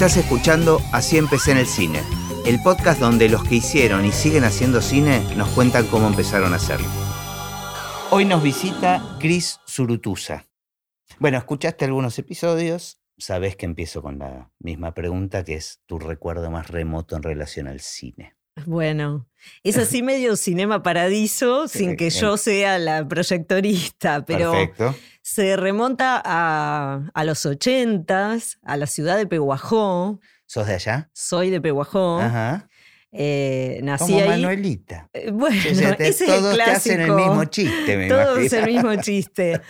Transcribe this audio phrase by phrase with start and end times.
[0.00, 2.00] Estás escuchando Así empecé en el cine,
[2.46, 6.56] el podcast donde los que hicieron y siguen haciendo cine nos cuentan cómo empezaron a
[6.56, 6.88] hacerlo.
[8.10, 10.46] Hoy nos visita Chris Surutusa.
[11.18, 16.50] Bueno, escuchaste algunos episodios, sabes que empiezo con la misma pregunta, que es tu recuerdo
[16.50, 18.38] más remoto en relación al cine.
[18.64, 19.28] Bueno,
[19.62, 24.94] es así medio cinema paradiso, sin que yo sea la proyectorista, pero Perfecto.
[25.22, 30.20] se remonta a, a los ochentas, a la ciudad de Pehuajó.
[30.46, 31.10] ¿Sos de allá?
[31.12, 32.20] Soy de Pehuajó.
[32.20, 32.68] Ajá.
[33.12, 34.28] eh, nací Como ahí.
[34.28, 35.08] Manuelita.
[35.12, 37.28] Eh, Bueno, O sea, te- ese todos es el te hacen el clásico.
[37.28, 38.58] mismo chiste, me Todos imagino.
[38.58, 39.60] el mismo chiste.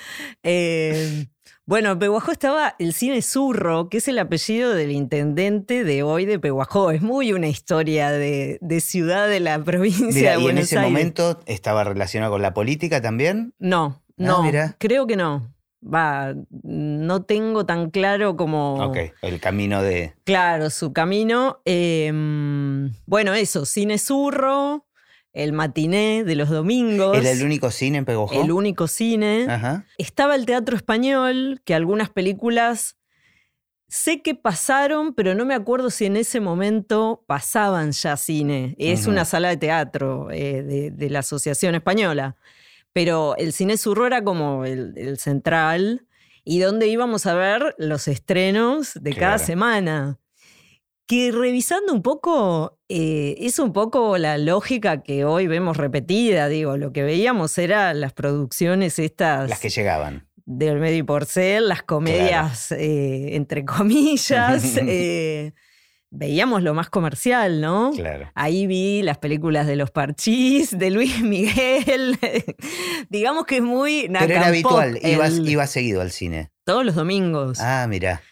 [0.43, 1.27] Eh,
[1.71, 6.27] bueno, en Pehuajó estaba el cine Zurro, que es el apellido del intendente de hoy
[6.27, 6.91] de Pehuajó.
[6.91, 10.65] Es muy una historia de, de ciudad de la provincia Mira, de y en Buenos
[10.65, 10.91] ese Aires.
[10.93, 13.55] momento estaba relacionado con la política también.
[13.61, 14.75] No, Ah, no, mira.
[14.79, 15.55] creo que no.
[15.83, 18.85] Va, no tengo tan claro como...
[18.85, 20.13] Ok, el camino de...
[20.25, 21.61] Claro, su camino.
[21.65, 22.11] Eh,
[23.07, 24.85] bueno, eso, cine Zurro,
[25.33, 27.17] el matiné de los domingos.
[27.17, 28.41] ¿Era el único cine en Pehuajó?
[28.43, 29.47] el único cine.
[29.49, 29.87] Ajá.
[29.99, 32.97] Estaba el teatro español, que algunas películas
[33.89, 38.77] sé que pasaron, pero no me acuerdo si en ese momento pasaban ya cine.
[38.79, 42.37] Es una sala de teatro eh, de, de la Asociación Española.
[42.93, 46.07] Pero el cine surro era como el, el central
[46.45, 50.20] y donde íbamos a ver los estrenos de cada semana.
[51.11, 56.77] Que revisando un poco, eh, es un poco la lógica que hoy vemos repetida, digo,
[56.77, 60.29] lo que veíamos era las producciones estas Las que llegaban.
[60.47, 65.53] del medio y porcel, las comedias eh, entre comillas, eh,
[66.11, 67.91] veíamos lo más comercial, ¿no?
[67.93, 68.31] Claro.
[68.37, 72.21] Ahí vi las películas de los Parchís, de Luis Miguel.
[73.09, 76.53] Digamos que es muy Pero era habitual, ibas, ibas seguido al cine.
[76.63, 77.59] todos los domingos.
[77.61, 78.23] Ah, mira.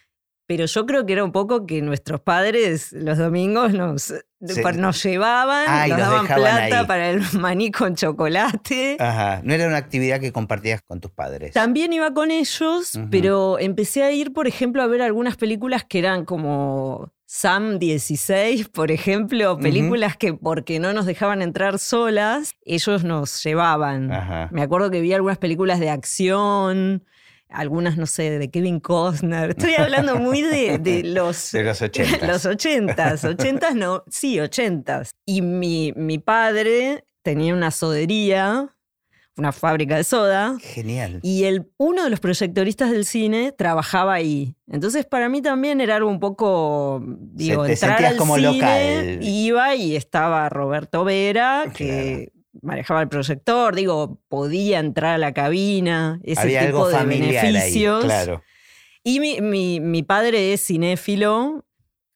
[0.48, 5.66] Pero yo creo que era un poco que nuestros padres los domingos nos, nos llevaban,
[5.69, 6.86] Ah, nos daban plata ahí.
[6.86, 8.97] para el maní con chocolate.
[8.98, 9.42] Ajá.
[9.44, 11.53] No era una actividad que compartías con tus padres.
[11.53, 15.98] También iba con ellos, pero empecé a ir, por ejemplo, a ver algunas películas que
[15.98, 23.04] eran como Sam 16, por ejemplo, películas que porque no nos dejaban entrar solas, ellos
[23.04, 24.10] nos llevaban.
[24.10, 24.48] Ajá.
[24.50, 27.04] Me acuerdo que vi algunas películas de acción,
[27.48, 29.50] algunas, no sé, de Kevin Costner.
[29.50, 31.53] Estoy hablando muy de, de los...
[31.53, 32.26] De los 80.
[32.26, 35.10] Los ochentas, ochentas no, sí, ochentas.
[35.26, 38.75] Y mi, mi padre tenía una sodería,
[39.37, 41.20] una fábrica de soda, Genial.
[41.22, 44.56] y el, uno de los proyectoristas del cine trabajaba ahí.
[44.66, 48.53] Entonces, para mí también era algo un poco, digo, te entrar sentías al como cine,
[48.53, 49.19] local.
[49.22, 52.32] iba y estaba Roberto Vera, que
[52.62, 57.06] manejaba el proyector, digo, podía entrar a la cabina, ese Había tipo algo de ahí.
[57.06, 58.04] beneficios.
[58.04, 58.42] Claro.
[59.04, 61.64] Y mi, mi- mi padre es cinéfilo.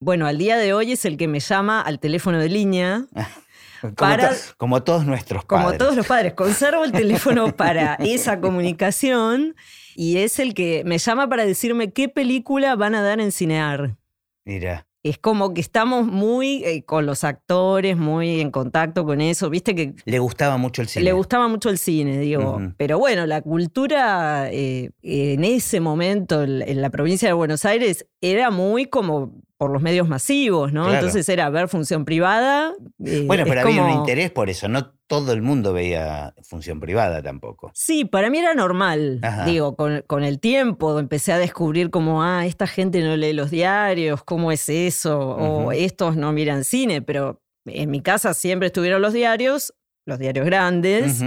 [0.01, 3.07] Bueno, al día de hoy es el que me llama al teléfono de línea.
[3.81, 5.79] Como, Para- to- como todos nuestros Como padres.
[5.79, 9.57] todos los padres, conservo el teléfono para esa comunicación
[9.97, 13.97] y es el que me llama para decirme qué película van a dar en Cinear.
[14.45, 14.87] Mira.
[15.05, 19.51] Es como que estamos muy eh, con los actores, muy en contacto con eso.
[19.51, 21.05] Viste que Le gustaba mucho el cine.
[21.05, 22.61] le gustaba mucho el cine, digo.
[22.77, 28.07] Pero bueno, la cultura eh, en ese momento en en la provincia de Buenos Aires
[28.21, 30.83] era muy como por los medios masivos, ¿no?
[30.83, 30.99] Claro.
[30.99, 32.73] Entonces era ver función privada.
[33.05, 34.67] eh, Bueno, pero había un interés por eso.
[34.67, 37.71] No todo el mundo veía función privada tampoco.
[37.73, 39.21] Sí, para mí era normal.
[39.23, 39.45] Ajá.
[39.45, 43.53] Digo, con, con el tiempo empecé a descubrir como, ah, esta gente no lee los
[43.53, 45.17] diarios, ¿cómo es eso?
[45.21, 49.75] O estos no miran cine, pero en mi casa siempre estuvieron los diarios,
[50.07, 51.23] los diarios grandes.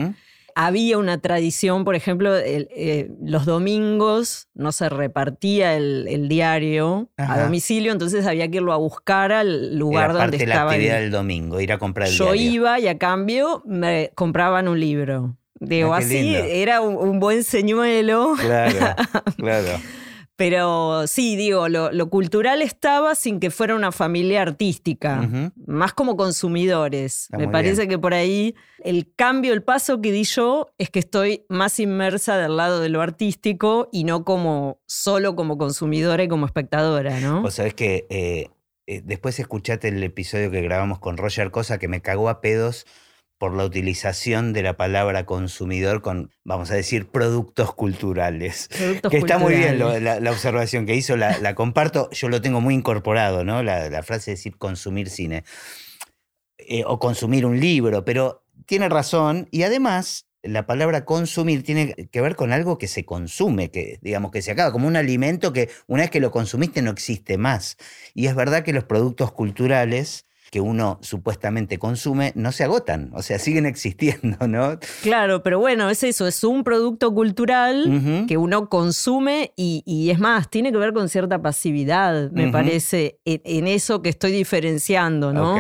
[0.58, 7.10] Había una tradición, por ejemplo, el- eh, los domingos no se repartía el, el diario
[7.18, 7.34] Ajá.
[7.34, 10.54] a domicilio, entonces había que irlo a buscar al lugar Era donde parte de la
[10.56, 10.70] estaba.
[10.72, 12.52] el- actividad del domingo, ir a comprar el Yo diario.
[12.54, 15.36] iba y a cambio me compraban un libro.
[15.60, 16.40] Digo, Ah, así lindo.
[16.40, 18.78] era un, un buen señuelo, Claro,
[19.38, 19.68] claro.
[20.36, 25.30] Pero sí, digo, lo, lo cultural estaba sin que fuera una familia artística,
[25.66, 27.24] más como consumidores.
[27.24, 27.90] Está Me parece bien.
[27.90, 32.38] que por ahí el cambio, el paso que di yo es que estoy más inmersa
[32.38, 37.42] del lado de lo artístico y no como solo como consumidora y como espectadora, ¿no?
[37.42, 38.50] Vos sabés que eh,
[38.88, 42.86] eh, después escuchaste el episodio que grabamos con Roger Cosa que me cagó a pedos
[43.38, 48.70] por la utilización de la palabra consumidor con, vamos a decir, productos culturales.
[48.78, 50.04] Productos Que está muy bien lo- culturales.
[50.04, 53.62] la, la observación que hizo, la, la comparto, yo lo tengo muy incorporado, ¿no?
[53.64, 55.44] La, la frase de decir consumir cine.
[56.58, 62.22] Eh, o consumir un libro, pero tiene razón y además la palabra consumir tiene que
[62.22, 65.70] ver con algo que se consume, que digamos que se acaba, como un alimento que
[65.88, 67.78] una vez que lo consumiste no existe más.
[68.14, 73.22] Y es verdad que los productos culturales que uno supuestamente consume no se agotan, o
[73.22, 74.80] sea, siguen existiendo, ¿no?
[75.02, 80.50] Claro, pero bueno, es eso, es un producto cultural que uno consume y, es más,
[80.50, 85.58] tiene que ver con cierta pasividad, me parece, en, eso que estoy diferenciando, ¿no?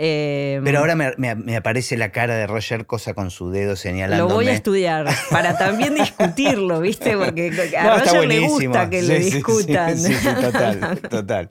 [0.00, 4.28] Em, Pero ahora me, aparece la cara de Roger Cosa con su dedo señalando.
[4.28, 7.16] Lo voy a estudiar para también discutirlo, ¿viste?
[7.16, 9.98] Porque a Roger le gusta que le discutan.
[9.98, 11.50] Sí, total, total.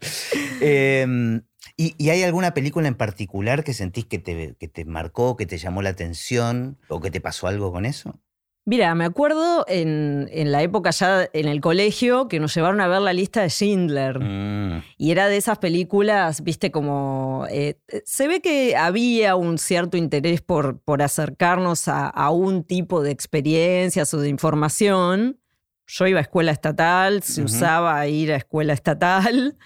[0.62, 1.42] Em,
[1.78, 5.58] ¿y, hay alguna película en particular que sentís que te, que te marcó, que te
[5.58, 8.20] llamó la atención o que te pasó algo con eso?
[8.68, 13.00] Mira, me acuerdo en, la época ya en el colegio que nos llevaron a ver
[13.00, 14.20] la lista de Schindler.
[14.20, 14.84] Mm.
[14.98, 17.48] Y era de esas películas, viste, como.
[17.50, 23.12] Eh, se ve que había un cierto interés por, por acercarnos a, un tipo de
[23.12, 25.40] experiencias o de información.
[25.86, 29.58] Yo iba a escuela estatal, se usaba ir a escuela estatal.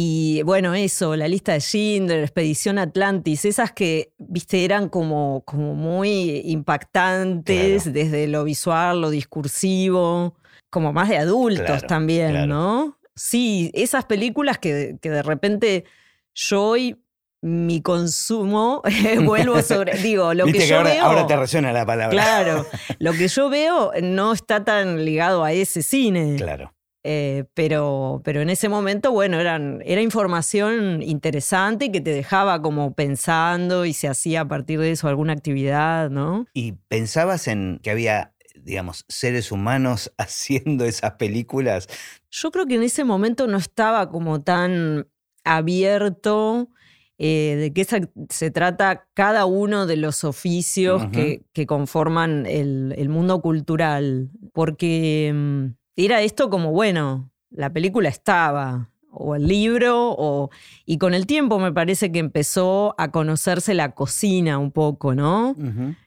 [0.00, 5.74] Y bueno, eso, la lista de Schindler, Expedición Atlantis, esas que, viste, eran como, como
[5.74, 10.36] muy impactantes desde lo visual, lo discursivo,
[10.70, 12.96] como más de adultos también, ¿no?
[13.16, 15.84] Sí, esas películas que, que de repente
[16.32, 16.96] yo hoy
[17.40, 18.82] mi consumo,
[19.24, 21.04] vuelvo sobre, digo, lo que yo ahora, veo...
[21.04, 22.10] Ahora te resuena la palabra.
[22.10, 22.66] Claro,
[23.00, 26.36] lo que yo veo no está tan ligado a ese cine.
[26.36, 26.72] Claro.
[27.10, 32.92] Eh, pero, pero en ese momento, bueno, eran, era información interesante que te dejaba como
[32.92, 36.44] pensando y se hacía a partir de eso alguna actividad, ¿no?
[36.52, 41.88] ¿Y pensabas en que había, digamos, seres humanos haciendo esas películas?
[42.30, 45.08] Yo creo que en ese momento no estaba como tan
[45.44, 46.68] abierto
[47.16, 47.86] eh, de qué
[48.28, 55.72] se, trata cada uno de los oficios que, conforman el, el, mundo cultural, porque
[56.06, 60.50] era esto como, bueno, la película estaba, o el libro, o,
[60.84, 65.56] y con el tiempo me parece que empezó a conocerse la cocina un poco, ¿no?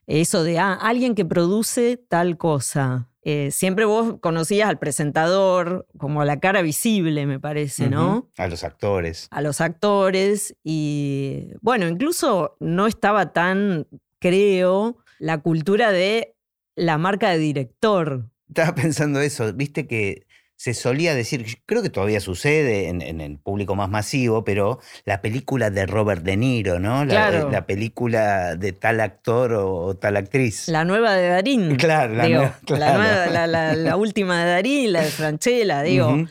[0.07, 3.07] Eso de, ah, alguien que produce tal cosa.
[3.23, 8.29] Eh, siempre vos conocías al presentador como a la cara visible, me parece, ¿no?
[8.37, 9.27] A los actores.
[9.29, 13.87] A los actores y, bueno, incluso no estaba tan,
[14.19, 16.35] creo, la cultura de
[16.75, 18.30] la marca de director.
[18.51, 20.27] Estaba pensando eso, viste que
[20.57, 25.69] se solía decir, creo que todavía sucede en, el público más masivo, pero la película
[25.69, 27.05] de Robert De Niro, ¿no?
[27.05, 30.67] La, la película de tal actor o, tal actriz.
[30.67, 31.75] La nueva de Darín.
[31.77, 36.27] Claro, la, nueva, la, última de Darín, la de Franchella, digo.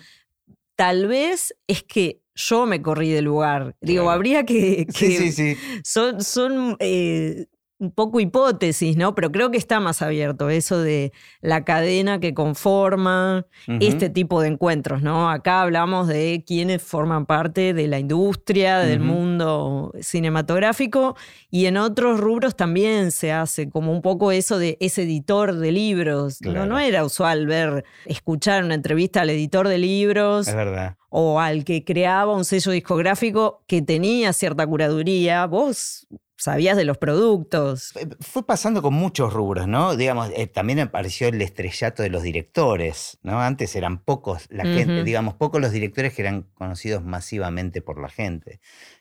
[0.77, 3.75] Tal vez es que yo me corrí del lugar.
[3.81, 4.87] Digo, habría que.
[4.95, 5.57] sí, sí, sí.
[5.83, 7.47] Son, son eh,
[7.81, 9.15] un poco hipótesis, ¿no?
[9.15, 14.49] Pero creo que está más abierto eso de la cadena que conforma este tipo de
[14.49, 15.31] encuentros, ¿no?
[15.31, 21.17] Acá hablamos de quienes forman parte de la industria, del mundo cinematográfico,
[21.51, 25.73] y en otros rubros también se hace como un poco eso de ese editor de
[25.73, 26.43] libros.
[26.43, 30.49] No, no era usual ver, escuchar una entrevista al editor de libros.
[30.49, 35.45] Es verdad o al que creaba un sello discográfico que tenía cierta curaduría.
[35.47, 36.07] Vos
[36.41, 37.93] sabías de los productos.
[38.21, 39.95] Fue pasando con muchos rubros, ¿no?
[39.95, 43.41] Digamos, eh, también apareció el estrellato de los directores, ¿no?
[43.41, 48.09] Antes eran pocos la gente, digamos, pocos los directores que eran conocidos masivamente por la
[48.09, 48.61] gente.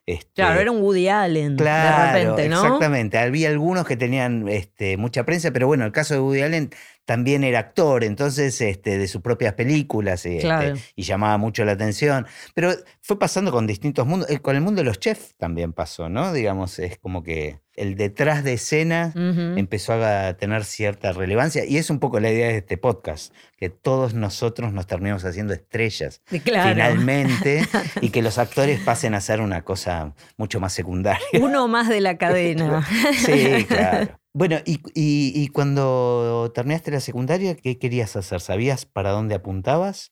[0.10, 2.64] Este, claro, era un Woody Allen de repente, ¿no?
[2.64, 3.20] Exactamente.
[3.20, 6.72] Había algunos que tenían este, mucha prensa, pero bueno, el caso de Woody Allen
[7.06, 11.74] también era actor, entonces este, de sus propias películas y, este, y, llamaba mucho la
[11.74, 12.26] atención.
[12.56, 16.10] Pero fue pasando con distintos mundos, eh, con el mundo de los chefs también pasó,
[16.10, 16.34] ¿no?
[16.34, 21.90] Digamos, es como que el detrás de escena empezó a tener cierta relevancia y es
[21.90, 27.66] un poco la idea de este podcast, que todos nosotros nos terminemos haciendo estrellas finalmente
[28.02, 31.26] y que los actores pasen a ser una cosa mucho más secundaria.
[31.40, 32.86] Uno más de la cadena.
[33.14, 34.20] sí, claro.
[34.34, 38.42] Bueno, y, cuando terminaste la secundaria, ¿qué querías hacer?
[38.42, 40.12] ¿Sabías para dónde apuntabas?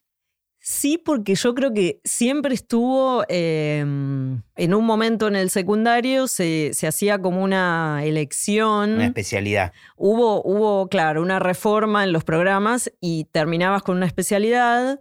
[0.70, 6.74] Sí, porque yo creo que siempre estuvo em, en un momento en el secundario, se,
[6.86, 8.96] hacía como una elección.
[8.96, 9.72] Una especialidad.
[9.96, 15.00] Hubo, hubo, claro, una reforma en los programas y terminabas con una especialidad.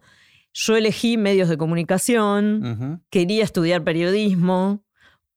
[0.53, 4.86] Yo elegí medios de comunicación, quería estudiar periodismo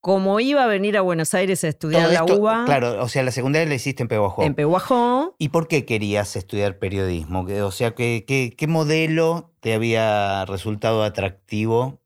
[0.02, 2.66] como iba a venir a Buenos Aires a estudiar la UBA.
[2.66, 4.44] Claro, o sea, la secundaria la hiciste en Pehuajó.
[4.44, 5.36] En Pehuajó.
[5.38, 7.46] ¿Y por qué querías estudiar periodismo?
[7.64, 12.00] O sea, ¿qué, qué, modelo te había resultado atractivo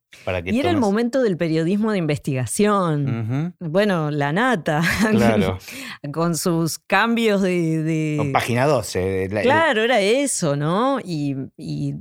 [0.46, 3.55] y era el momento del periodismo de investigación.
[3.60, 4.82] Bueno, la nata.
[5.13, 5.58] Claro.
[6.12, 8.29] con sus cambios de.
[8.34, 9.29] página 12.
[9.41, 11.00] claro, era eso, ¿no?
[11.03, 11.36] Y,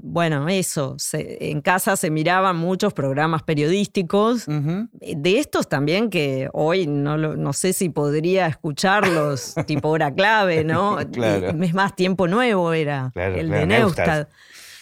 [0.02, 0.96] bueno, eso.
[1.12, 4.46] en casa se miraban muchos programas periodísticos.
[4.46, 10.98] De estos también que hoy no, no sé si podría escucharlos, tipo hora clave, ¿no?
[11.12, 11.62] claro.
[11.62, 14.28] Es más, tiempo nuevo era el de Neustad.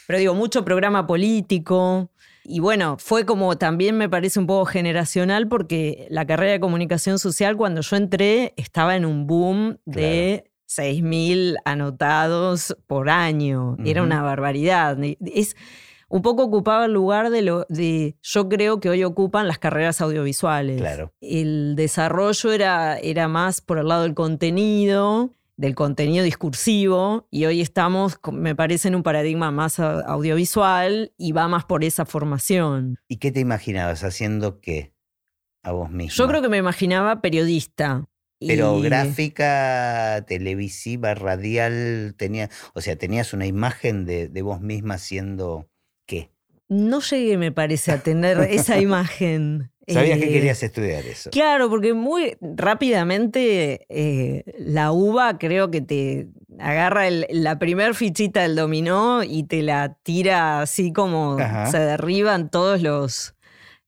[0.06, 2.10] Pero digo, mucho programa político.
[2.44, 7.18] Y bueno, fue como también me parece un poco generacional porque la carrera de comunicación
[7.18, 13.76] social cuando yo entré estaba en un boom de 6.000 anotados por año.
[13.84, 14.98] Era una barbaridad.
[15.02, 15.56] Es,
[16.08, 20.00] un poco ocupaba el lugar de lo de yo creo que hoy ocupan las carreras
[20.00, 20.78] audiovisuales.
[20.78, 21.12] Claro.
[21.20, 27.60] El desarrollo era, era más por el lado del contenido del contenido discursivo y hoy
[27.60, 32.98] estamos, me parece, en un paradigma más audiovisual y va más por esa formación.
[33.08, 34.94] ¿Y qué te imaginabas haciendo qué
[35.62, 36.16] a vos mismo?
[36.16, 38.06] Yo creo que me imaginaba periodista.
[38.40, 45.68] Pero gráfica, televisiva, radial, tenía, o sea, tenías una imagen de, de vos misma haciendo
[46.06, 46.30] qué?
[46.68, 49.70] No llegué, me parece, a tener esa imagen.
[49.92, 51.30] Sabías que eh, querías estudiar eso.
[51.30, 56.28] Claro, porque muy rápidamente eh, la uva creo que te
[56.58, 61.38] agarra la primer fichita del dominó y te la tira así como
[61.70, 63.34] se derriban todos los,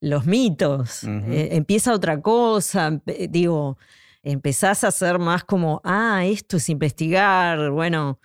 [0.00, 1.04] los mitos.
[1.04, 3.78] Eh, empieza otra cosa, digo,
[4.22, 8.18] empezás a ser más como, ah, esto es investigar, bueno,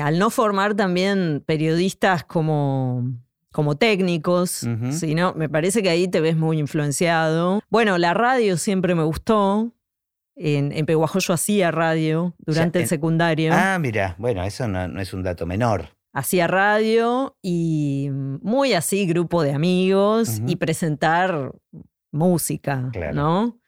[0.00, 3.12] al no formar también periodistas como
[3.54, 7.62] como técnicos, sino me parece que ahí te ves muy influenciado.
[7.70, 9.72] Bueno, la radio siempre me gustó.
[10.34, 13.52] En, en yo hacía radio durante el secundario.
[13.54, 15.90] Ah, mira, bueno, eso no, es un dato menor.
[16.12, 21.52] Hacía radio y muy así, grupo de amigos y presentar
[22.10, 23.60] música, ¿no?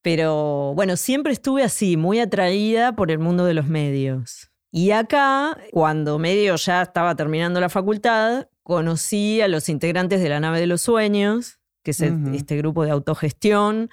[0.00, 4.52] Pero bueno, siempre estuve así, muy atraída por el mundo de los medios.
[4.76, 10.40] Y acá, cuando medio ya estaba terminando la facultad, conocí a los integrantes de la
[10.40, 13.88] nave de los sueños, que es este grupo de autogestión,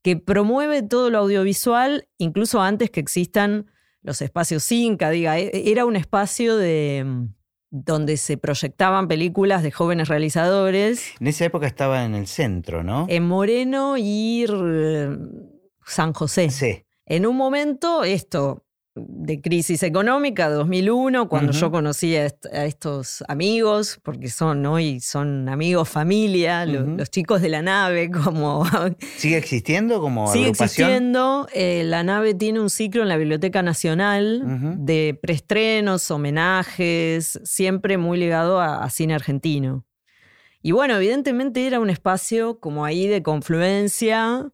[0.00, 3.66] que promueve todo lo audiovisual, incluso antes que existan
[4.00, 5.10] los espacios Inca.
[5.10, 7.34] Diga, e, era un espacio de mm,
[7.68, 11.12] donde se proyectaban películas de jóvenes realizadores.
[11.20, 13.04] En esa época estaba en el centro, ¿no?
[13.10, 14.46] En Moreno y
[15.84, 16.48] San José.
[16.48, 16.86] Sí.
[17.04, 18.61] En un momento, esto,
[18.94, 25.88] de crisis económica, 2001, cuando yo conocí a, estos amigos, porque son hoy son amigos,
[25.88, 28.64] familia, los chicos de la nave, como...
[29.16, 31.48] ¿Sigue existiendo como Sigue existiendo.
[31.54, 38.18] Eh, la nave tiene un ciclo en la Biblioteca Nacional de preestrenos, homenajes, siempre muy
[38.18, 39.84] ligado a cine argentino.
[40.62, 44.52] Y bueno, evidentemente era un espacio como ahí de confluencia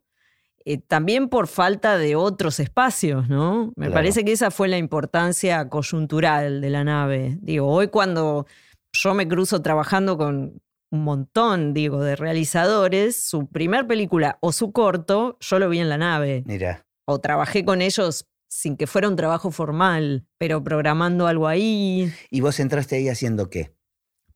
[0.65, 3.71] eh, también por falta de otros espacios, ¿no?
[3.75, 7.37] Me parece que esa fue la importancia coyuntural de la nave.
[7.41, 8.45] Digo, hoy cuando
[8.93, 10.61] yo me cruzo trabajando con
[10.91, 15.89] un montón, digo, de realizadores, su primer película o su corto, yo lo vi en
[15.89, 16.43] la nave.
[16.45, 16.85] Mira.
[17.05, 22.11] O trabajé con ellos sin que fuera un trabajo formal, pero programando algo ahí.
[22.29, 23.75] ¿Y vos entraste ahí haciendo qué?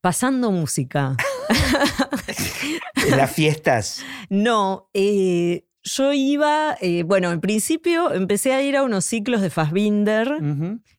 [0.02, 1.18] Pasando música.
[3.08, 4.04] ¿En las fiestas?
[4.30, 9.50] No, eh, yo iba, eh, bueno, en principio empecé a ir a unos ciclos de
[9.50, 10.40] Fassbinder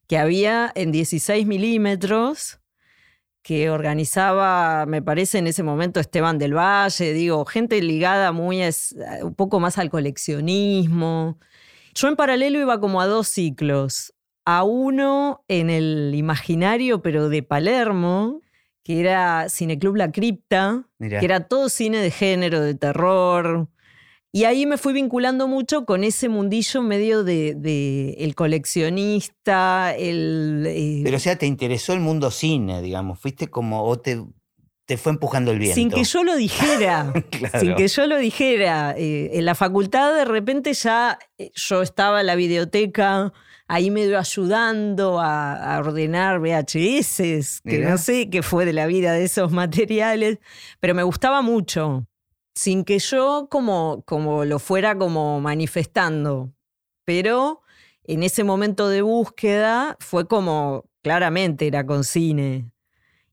[0.06, 2.60] que había en 16 milímetros,
[3.42, 8.60] que organizaba, me parece en ese momento, Esteban del Valle, digo, gente ligada muy,
[9.22, 11.38] un poco más al coleccionismo.
[11.94, 14.14] Yo en paralelo iba como a dos ciclos,
[14.44, 18.40] a uno en el imaginario, pero de Palermo,
[18.82, 23.68] que era Cineclub La Cripta, que era todo cine de género, de terror,
[24.34, 30.64] y ahí me fui vinculando mucho con ese mundillo medio de, el coleccionista, el...
[30.66, 34.20] Eh, Pero o sea, te interesó el mundo cine, digamos, fuiste como, o te,
[34.86, 35.76] te fue empujando el viento.
[35.76, 37.12] Sin que yo lo dijera,
[37.60, 38.96] sin que yo lo dijera.
[38.98, 43.32] Eh, en la facultad de repente ya eh, yo estaba en la videoteca
[43.68, 49.22] ahí medio ayudando a, ordenar VHS, que no sé qué fue de la vida de
[49.26, 50.38] esos materiales,
[50.80, 52.08] pero me gustaba mucho
[52.54, 56.52] sin que yo como, como lo fuera como manifestando.
[57.04, 57.62] Pero
[58.04, 62.70] en ese momento de búsqueda fue como, claramente era con cine.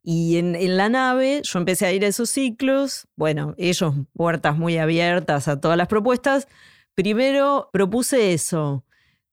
[0.04, 4.58] Y en, en, la nave yo empecé a ir a esos ciclos, bueno, ellos puertas
[4.58, 6.48] muy abiertas a todas las propuestas.
[6.96, 8.84] Primero propuse eso,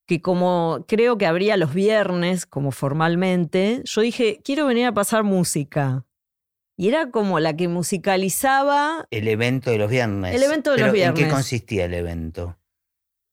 [0.06, 5.24] que como creo que habría los viernes, como formalmente, yo dije, quiero venir a pasar
[5.24, 6.04] música.
[6.78, 9.08] Y era como la que musicalizaba.
[9.10, 10.34] El evento de los viernes.
[10.34, 11.20] El evento de los viernes.
[11.20, 12.56] ¿En qué consistía el evento?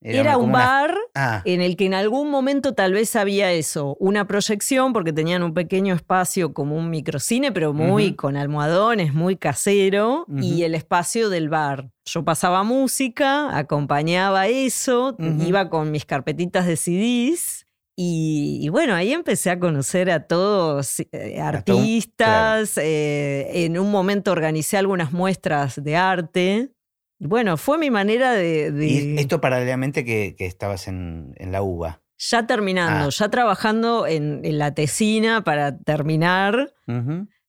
[0.02, 1.42] Era, un bar ah.
[1.46, 5.54] en el que en algún momento tal vez había eso, una proyección, porque tenían un
[5.56, 11.50] pequeño espacio como un microcine, pero muy con almohadones, muy casero, y el espacio del
[11.50, 11.90] bar.
[12.06, 17.65] Yo pasaba música, acompañaba eso, iba con mis carpetitas de CDs.
[17.98, 22.78] Y, bueno, ahí empecé a conocer a todos eh, artistas.
[22.78, 26.72] Eh, en un momento organicé algunas muestras de arte.
[27.20, 28.74] Bueno, fue mi manera de...
[28.86, 32.02] ¿Y esto paralelamente que, estabas en, la UBA?
[32.18, 33.10] Ya terminando, ah.
[33.10, 36.74] ya trabajando en, la tesina para terminar.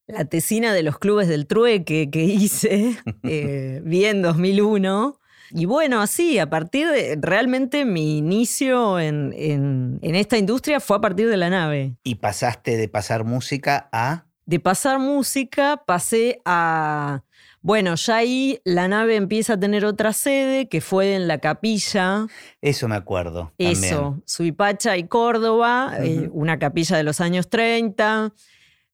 [0.06, 5.18] La tesina de los clubes del trueque que hice, eh, bien 2001.
[5.50, 7.18] Y bueno, así, a partir de.
[7.20, 11.96] Realmente mi inicio en, en, esta industria fue a partir de la nave.
[12.02, 14.26] ¿Y pasaste de pasar música a.?
[14.44, 17.22] De pasar música, pasé a
[17.66, 22.28] bueno, ya ahí la nave empieza a tener otra sede, que fue en la capilla.
[22.60, 23.52] Eso me acuerdo.
[23.58, 28.32] Eso, Suipacha y Córdoba, eh, una capilla de los años 30,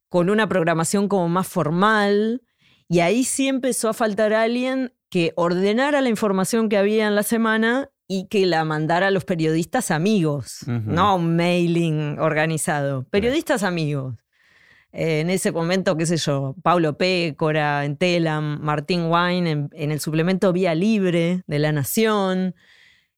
[0.09, 2.41] con una programación como más formal.
[2.89, 7.23] Y ahí sí empezó a faltar alguien que ordenara la información que había en la
[7.23, 14.15] semana y que la mandara a los periodistas amigos, no un mailing organizado, periodistas amigos
[14.93, 20.51] en ese momento, qué sé yo, Paulo Pécora en Telam, Martín Wine en, el suplemento
[20.55, 22.55] Vía Libre de La Nación.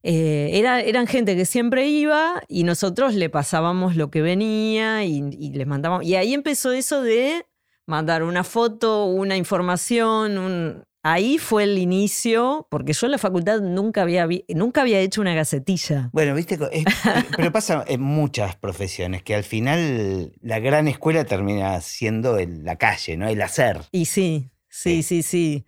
[0.02, 5.22] Eh, era, eran gente que siempre iba y nosotros le pasábamos lo que venía y,
[5.30, 6.04] y les mandábamos.
[6.04, 7.46] Y ahí empezó eso de
[7.86, 13.60] mandar una foto, una información, un, Ahí fue el inicio, porque yo en la facultad
[13.60, 16.08] nunca había, nunca había hecho una gacetilla.
[16.14, 16.58] Bueno, viste,
[17.36, 23.18] pero pasa en muchas profesiones, que al final la gran escuela termina siendo la calle,
[23.18, 23.28] ¿no?
[23.28, 23.82] El hacer.
[23.92, 25.22] Y sí, sí, sí, sí.
[25.22, 25.66] Sí,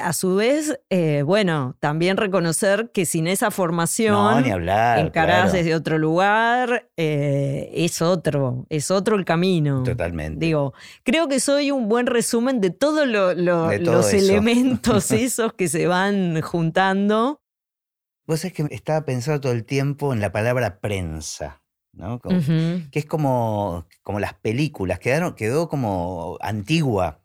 [0.00, 5.96] a su vez, eh, bueno, también reconocer que sin esa formación, no, hablar, desde otro
[5.96, 9.84] lugar, eh, es otro, es otro el camino.
[9.84, 10.44] Totalmente.
[10.44, 16.40] Digo, creo que soy un buen resumen de todos los elementos esos que se van
[16.42, 17.40] juntando.
[18.26, 21.60] Vos sabés que estaba pensando todo el tiempo en la palabra prensa.
[21.92, 22.18] ¿no?
[22.18, 27.23] Que es como, como las películas, quedaron, quedó como antigua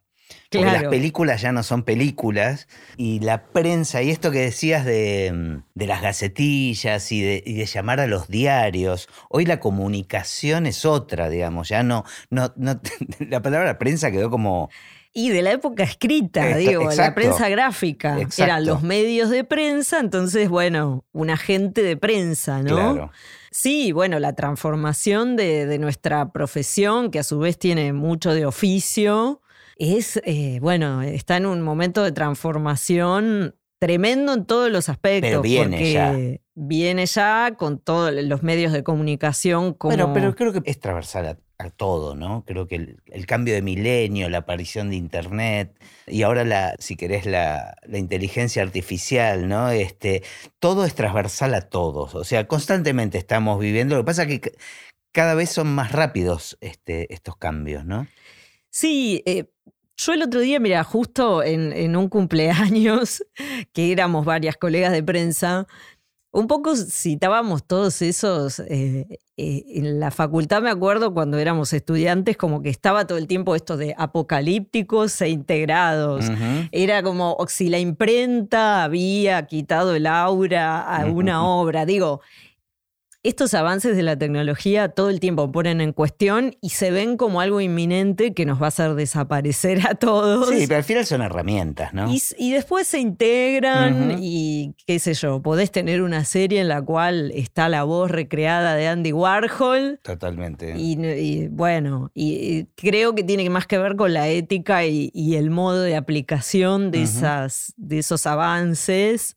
[0.50, 2.66] porque las películas ya no son películas
[2.96, 8.28] y la prensa y esto que decías de, las gacetillas y de, llamar a los
[8.28, 12.80] diarios, hoy la comunicación es otra, digamos, ya no, no, no
[13.20, 14.70] la palabra prensa quedó como...
[15.12, 18.16] Y de la época escrita, digo, la prensa gráfica.
[18.38, 23.10] Eran los medios de prensa, entonces, bueno, un agente de prensa, ¿no?
[23.50, 28.46] Sí, bueno, la transformación de, de, nuestra profesión, que a su vez tiene mucho de
[28.46, 29.42] oficio,
[29.80, 35.30] es, eh, bueno, está en un momento de transformación tremendo en todos los aspectos.
[35.30, 36.16] Pero viene porque ya.
[36.54, 39.72] Viene ya con todos los medios de comunicación.
[39.72, 39.96] Como...
[39.96, 42.44] Bueno, pero creo que es transversal a, todo, ¿no?
[42.46, 45.74] Creo que el, cambio de milenio, la aparición de Internet
[46.06, 49.70] y ahora, la, si querés, la, la, inteligencia artificial, ¿no?
[49.70, 50.22] Este,
[50.58, 52.14] todo es transversal a todos.
[52.14, 53.94] O sea, constantemente estamos viviendo.
[53.94, 54.52] Lo que pasa es que
[55.12, 58.06] cada vez son más rápidos este, estos cambios, ¿no?
[58.70, 59.50] Sí, eh,
[60.00, 63.22] yo el otro día, mira, justo en, un cumpleaños,
[63.74, 65.66] que éramos varias colegas de prensa,
[66.32, 72.36] un poco citábamos todos esos, eh, eh, en la facultad me acuerdo cuando éramos estudiantes,
[72.36, 76.26] como que estaba todo el tiempo esto de apocalípticos e integrados.
[76.70, 81.84] Era como si la imprenta había quitado el aura a una obra.
[81.84, 82.20] Digo,
[83.22, 87.40] estos avances de la tecnología todo el tiempo ponen en cuestión y se ven como
[87.40, 90.48] algo inminente que nos va a hacer desaparecer a todos.
[90.48, 92.10] Sí, pero al final son herramientas, ¿no?
[92.10, 97.30] Y, después se integran y qué sé yo, podés tener una serie en la cual
[97.34, 100.00] está la voz recreada de Andy Warhol.
[100.02, 100.74] Totalmente.
[100.76, 105.82] Y, bueno, y, creo que tiene más que ver con la ética y, el modo
[105.82, 109.36] de aplicación de, esas, de esos avances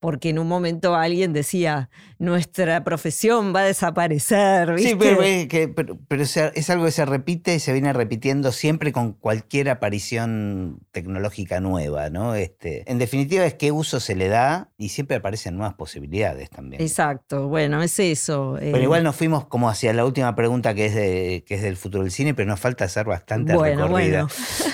[0.00, 4.74] porque en un momento alguien decía, nuestra profesión va a desaparecer.
[4.74, 4.90] ¿viste?
[4.90, 10.80] Sí, pero, es, algo que se repite y se viene repitiendo siempre con cualquier aparición
[10.92, 12.34] tecnológica nueva, ¿no?
[12.34, 16.80] Este, en definitiva es qué uso se le da y siempre aparecen nuevas posibilidades también.
[16.80, 18.56] Exacto, bueno, es eso.
[18.58, 18.82] Pero eh.
[18.82, 22.04] igual nos fuimos como hacia la última pregunta que es, de, que es del futuro
[22.04, 24.28] del cine, pero nos falta hacer bastante bueno, Bueno.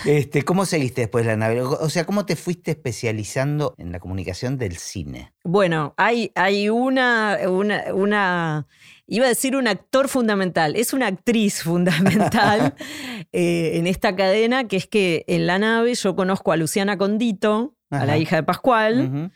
[0.04, 1.62] Este, ¿Cómo seguiste después la nave?
[1.62, 5.13] O sea, ¿cómo te fuiste especializando en la comunicación del cine?
[5.42, 8.66] Bueno, hay, hay una, una,
[9.06, 12.74] iba a decir un actor fundamental, es una actriz fundamental
[13.32, 17.74] eh, en esta cadena, que es que en la nave yo conozco a Luciana Condito,
[17.90, 19.30] a la hija de Pascual,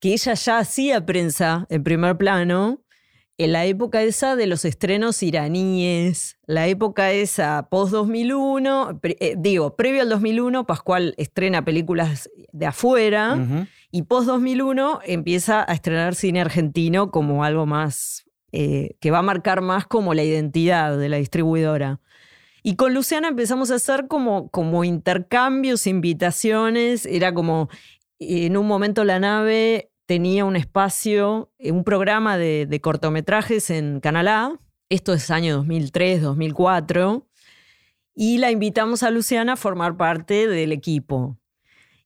[0.00, 2.82] que ella ya hacía prensa en primer plano
[3.38, 10.02] en la época esa de los estrenos iraníes, la época esa post-2001, eh, digo, previo
[10.02, 17.44] al 2001, Pascual estrena películas de afuera y post-2001 empieza a estrenar cine argentino como
[17.44, 22.00] algo más, eh, que va a marcar más como la identidad de la distribuidora.
[22.62, 27.68] Y con Luciana empezamos a hacer como, como intercambios, invitaciones, era como
[28.18, 34.28] en un momento la nave tenía un espacio, eh, un programa de, cortometrajes en Canal
[34.28, 34.60] A.
[34.88, 37.26] Esto es año 2003, 2004.
[38.14, 41.38] Y la invitamos a Luciana a formar parte del equipo.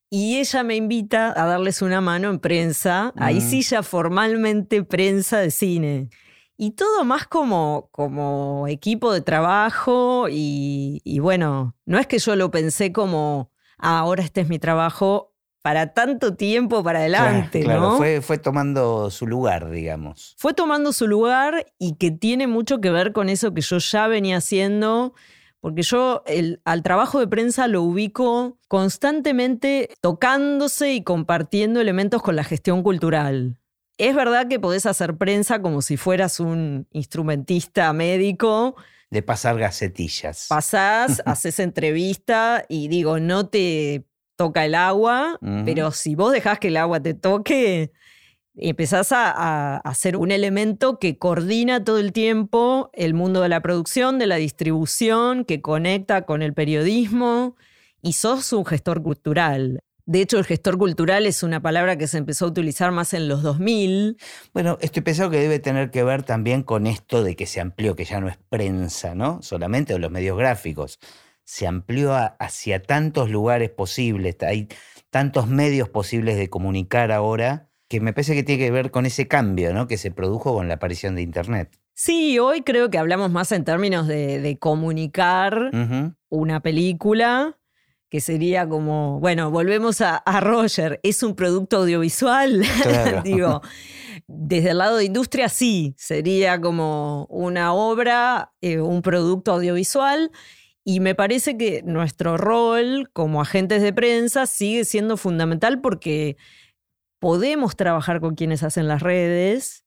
[0.09, 3.41] Y ella me invita a darles una mano en prensa, ahí mm.
[3.41, 6.11] sí ya formalmente prensa de cine.
[6.57, 12.35] Y todo más como, como equipo de trabajo y, y bueno, no es que yo
[12.37, 17.97] lo pensé como, ah, ahora este es mi trabajo, para tanto tiempo para adelante, claro,
[17.97, 20.37] Fue, fue tomando su lugar, digamos.
[20.39, 24.07] Fue tomando su lugar y que tiene mucho que ver con eso que yo ya
[24.07, 25.15] venía haciendo,
[25.61, 32.37] porque yo el, al trabajo de prensa lo ubico constantemente tocándose y compartiendo elementos con
[32.37, 33.59] la gestión cultural.
[33.99, 38.77] Es verdad que podés hacer prensa como si fueras un instrumentista médico.
[39.11, 40.47] De pasar gacetillas.
[40.49, 44.05] Pasás, haces entrevista y digo, no te
[44.37, 47.93] toca el agua, pero si vos dejás que el agua te toque,
[48.57, 53.61] empezás a, a, ser un elemento que coordina todo el tiempo el mundo de la
[53.61, 57.57] producción, de la distribución, que conecta con el periodismo
[58.03, 59.81] y sos un gestor cultural.
[60.07, 63.27] De hecho, el gestor cultural es una palabra que se empezó a utilizar más en
[63.27, 64.17] los 2000.
[64.55, 67.97] Bueno, estoy pensando que debe tener que ver también con esto de que se amplió,
[67.97, 69.43] que ya no es prensa, ¿no?
[69.43, 71.01] Solamente de los medios gráficos
[71.47, 74.69] se amplió hacia tantos lugares posibles, hay
[75.11, 79.29] tantos medios posibles de comunicar ahora, que me parece que tiene que ver con ese
[79.29, 79.87] cambio ¿no?
[79.87, 81.79] que se produjo con la aparición de Internet.
[81.95, 85.71] Sí, hoy creo que hablamos más en términos de, comunicar
[86.29, 87.59] una película,
[88.11, 92.63] que sería como, bueno, volvemos a, Roger, es un producto audiovisual,
[93.25, 93.63] digo.
[94.29, 100.33] Desde el lado de industria sí, sería como una obra, eh, un producto audiovisual
[100.89, 106.37] y me parece que nuestro rol como agentes de prensa sigue siendo fundamental porque
[107.19, 109.85] podemos trabajar con quienes hacen las redes,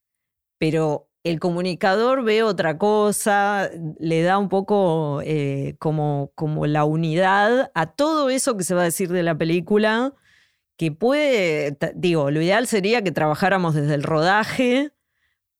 [0.57, 7.71] pero el comunicador ve otra cosa, le da un poco eh, como, como la unidad
[7.75, 10.13] a todo eso que se va a decir de la película,
[10.77, 14.93] que puede, digo, lo ideal sería que trabajáramos desde el rodaje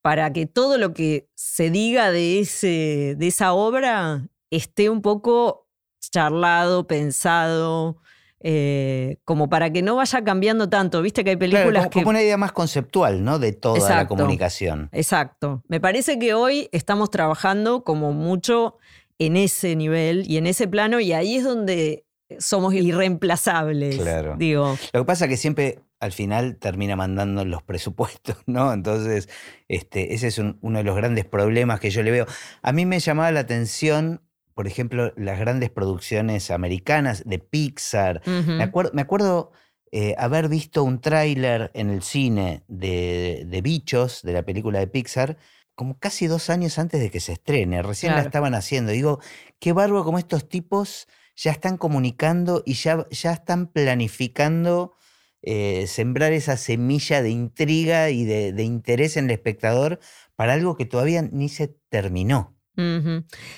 [0.01, 5.67] para que todo lo que se diga de, ese, de esa obra esté un poco
[5.99, 7.97] charlado, pensado,
[8.41, 11.01] eh, como para que no vaya cambiando tanto.
[11.01, 11.99] Viste que hay películas como, que.
[11.99, 13.39] Como una idea más conceptual, ¿no?
[13.39, 14.89] De toda la comunicación.
[14.91, 15.63] Exacto.
[15.67, 18.77] Me parece que hoy estamos trabajando como mucho
[19.17, 22.05] en ese nivel y en ese plano, y ahí es donde
[22.37, 23.97] somos irreemplazables.
[23.97, 24.35] Claro.
[24.37, 24.77] Digo.
[24.93, 28.71] Lo que pasa es que siempre al final termina mandando los presupuestos, ¿no?
[28.71, 29.27] Entonces,
[29.67, 32.25] este, ese es uno de los grandes problemas que yo le veo.
[32.61, 34.21] A mí me llamaba la atención
[34.59, 38.21] por ejemplo, las grandes producciones americanas de Pixar.
[38.25, 39.53] Me acuerdo,
[39.89, 45.37] eh, haber visto un tráiler en el cine de, Bichos, de la película de Pixar,
[45.75, 47.81] como casi dos años antes de que se estrene.
[47.81, 48.91] Recién la estaban haciendo.
[48.91, 49.21] Digo,
[49.59, 54.97] qué bárbaro como estos tipos ya están comunicando y ya, ya están planificando
[55.41, 60.01] eh, sembrar esa semilla de intriga y de, de interés en el espectador
[60.35, 62.58] para algo que todavía ni se terminó.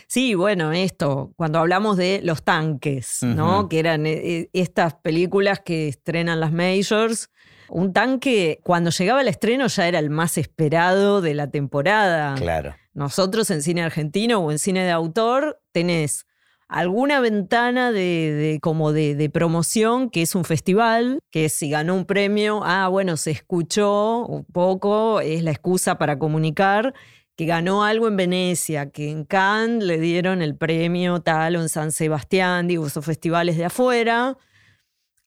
[0.08, 3.70] Sí, bueno, esto, cuando hablamos de los tanques, ¿no?
[3.70, 7.30] Que eran eh, estas películas que estrenan las majors.
[7.70, 12.36] Un tanque, cuando llegaba el estreno, ya era el más esperado de la temporada.
[12.36, 12.76] Claro.
[12.94, 16.26] Nosotros en cine argentino o en cine de autor tenés
[16.68, 22.06] alguna ventana de, como de, de, promoción que es un festival, que si ganó un
[22.06, 26.94] premio, ah, bueno, se escuchó un poco, es la excusa para comunicar
[27.42, 31.92] que ganó algo en Venecia, que en Cannes le dieron el premio tal en San
[31.92, 34.38] Sebastián, digo, esos festivales de afuera.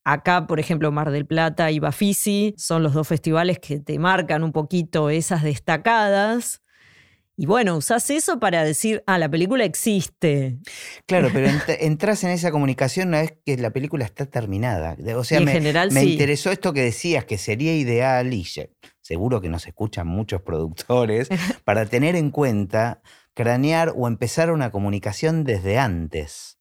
[0.05, 4.44] Acá, por ejemplo, Mar del Plata y Bafisi son los dos festivales que te marcan
[4.44, 6.62] un poquito esas destacadas.
[7.37, 10.59] Y bueno, usás eso para decir, ah, la película existe.
[11.07, 11.49] Claro, pero
[11.81, 14.97] entras en esa comunicación una vez que la película está terminada.
[15.16, 18.47] O sea, en me, general, me interesó esto que decías, que sería ideal, y
[19.01, 21.29] seguro que nos escuchan muchos productores,
[21.64, 23.03] para tener en cuenta
[23.35, 26.59] cranear o empezar una comunicación desde antes.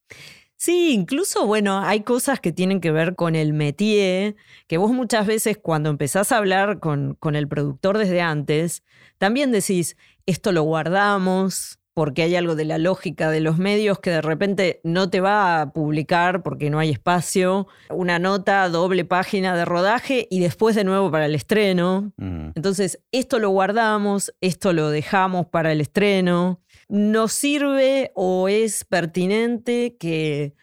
[0.56, 5.28] Sí, incluso, bueno, hay cosas que tienen que ver con el métier, que vos muchas
[5.28, 8.82] veces cuando empezás a hablar con, con el productor desde antes,
[9.18, 14.10] también decís, esto lo guardamos, porque hay algo de la lógica de los medios que
[14.10, 19.56] de repente no te va a publicar porque no hay espacio, una nota, doble página
[19.56, 22.12] de rodaje y después de nuevo para el estreno.
[22.18, 22.50] Mm.
[22.56, 26.62] Entonces, esto lo guardamos, esto lo dejamos para el estreno.
[26.90, 30.56] ¿Nos sirve o es pertinente que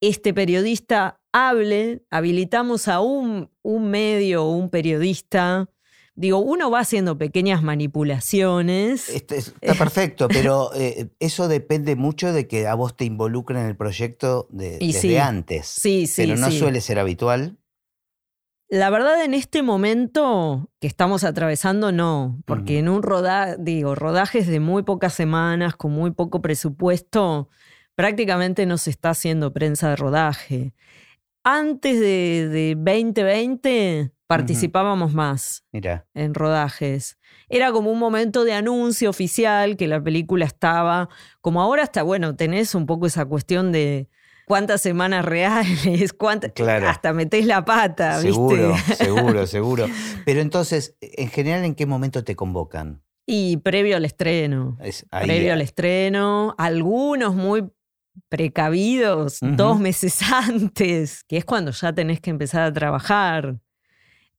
[0.00, 2.02] este periodista hable?
[2.10, 5.70] Habilitamos a un, un medio o un periodista
[6.16, 9.10] Digo, uno va haciendo pequeñas manipulaciones.
[9.10, 13.66] Este está perfecto, pero eh, eso depende mucho de que a vos te involucren en
[13.66, 15.66] el proyecto de, desde antes.
[15.66, 16.22] Sí, sí.
[16.22, 16.58] Pero no sí.
[16.58, 17.58] suele ser habitual.
[18.68, 24.46] La verdad, en este momento que estamos atravesando, no, porque en un rodaje, digo, rodajes
[24.48, 27.50] de muy pocas semanas, con muy poco presupuesto,
[27.94, 30.74] prácticamente no se está haciendo prensa de rodaje.
[31.44, 35.64] Antes de, de 2020 participábamos más
[36.14, 37.18] en rodajes.
[37.48, 41.08] Era como un momento de anuncio oficial que la película estaba,
[41.40, 44.08] como ahora está, bueno, tenés un poco esa cuestión de
[44.46, 46.88] cuántas semanas reales, cuántas, Claro.
[46.88, 48.94] hasta metés la pata, seguro, ¿viste?
[49.04, 49.86] seguro, seguro.
[50.24, 53.02] Pero entonces, en general, ¿en qué momento te convocan?
[53.28, 54.76] Y previo al estreno.
[54.80, 57.64] Es ahí- previo al estreno, algunos muy
[58.28, 63.56] precavidos, dos meses antes, que es cuando ya tenés que empezar a trabajar.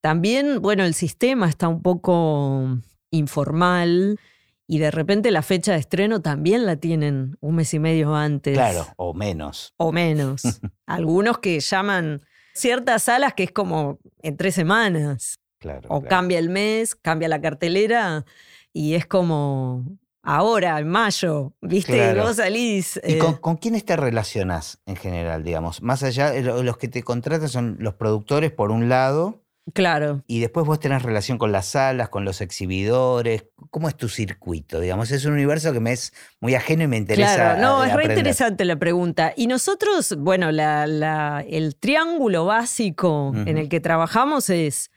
[0.02, 2.78] También, bueno, el sistema está un poco
[3.12, 4.20] informal
[4.68, 8.54] y de repente la fecha de estreno también la tienen un mes y medio antes.
[8.54, 9.74] Claro, o menos.
[9.78, 10.42] O menos.
[10.86, 12.22] Algunos que llaman
[12.54, 15.40] ciertas salas que es como en tres semanas.
[15.60, 15.88] Claro.
[15.90, 16.08] O claro.
[16.10, 18.26] cambia el mes, cambia la cartelera
[18.74, 19.86] y es como
[20.22, 21.94] ahora, en mayo, ¿viste?
[21.94, 22.24] Claro.
[22.24, 23.00] Vos salís.
[23.04, 25.82] ¿Y eh, con, con quiénes te relacionas en general, digamos?
[25.82, 29.42] Más allá, lo- los que te contratan son los productores, por un lado,
[29.74, 30.24] Claro.
[30.28, 33.46] y después vos tenés relación con las salas, con los exhibidores.
[33.70, 34.80] ¿Cómo es tu circuito?
[34.80, 37.36] Digamos, es un universo que me es muy ajeno y me interesa.
[37.36, 39.34] Claro, no, eh, es re interesante la pregunta.
[39.36, 44.90] Y nosotros, bueno, la- la- el triángulo básico en el que trabajamos es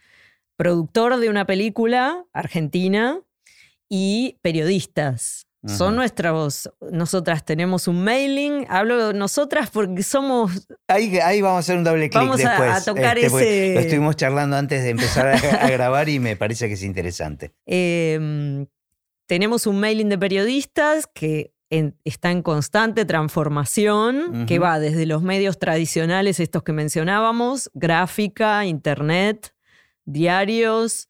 [0.56, 3.18] productor de una película argentina
[3.88, 5.46] y periodistas.
[5.66, 5.96] Son Ujú.
[5.96, 11.76] nuestros, nosotras tenemos un mailing, hablo de nosotras porque somos Ahí, ahí vamos a hacer
[11.76, 12.70] un doble clic Vamos a- después.
[12.70, 16.34] a tocar porque ese- Lo estuvimos charlando antes de empezar a, a grabar y me
[16.36, 17.52] parece que es interesante.
[17.66, 18.66] Eh,
[19.26, 25.22] tenemos un mailing de periodistas que en- está en constante transformación, que va desde los
[25.22, 29.54] medios tradicionales, estos que mencionábamos, gráfica, internet,
[30.04, 31.08] diarios,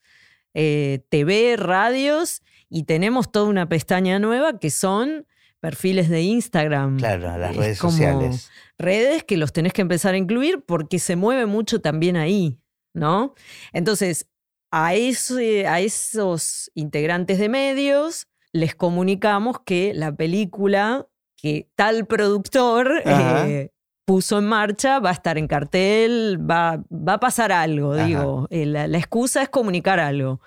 [0.54, 5.26] eh, TV, radios, y tenemos toda una pestaña nueva que son
[5.60, 6.96] perfiles de Instagram.
[6.98, 8.50] Claro, las Es redes sociales.
[8.78, 12.58] Redes que los tenés que empezar a incluir porque se mueve mucho también ahí,
[12.94, 13.34] ¿no?
[13.74, 14.26] Entonces,
[14.70, 21.06] a, ese- a esos integrantes de medios les comunicamos que la película
[21.36, 23.70] que tal productor eh,
[24.04, 28.06] puso en marcha va a estar en cartel, va, va a pasar algo, Ajá.
[28.06, 28.46] digo.
[28.50, 30.40] Eh, La, la excusa es comunicar algo.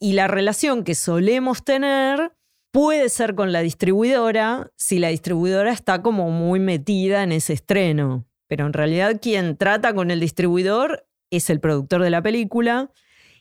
[0.00, 2.32] Y la relación que solemos tener
[2.72, 8.24] puede ser con la distribuidora si la distribuidora está como muy metida en ese estreno.
[8.48, 12.90] Pero en realidad quien trata con el distribuidor es el productor de la película.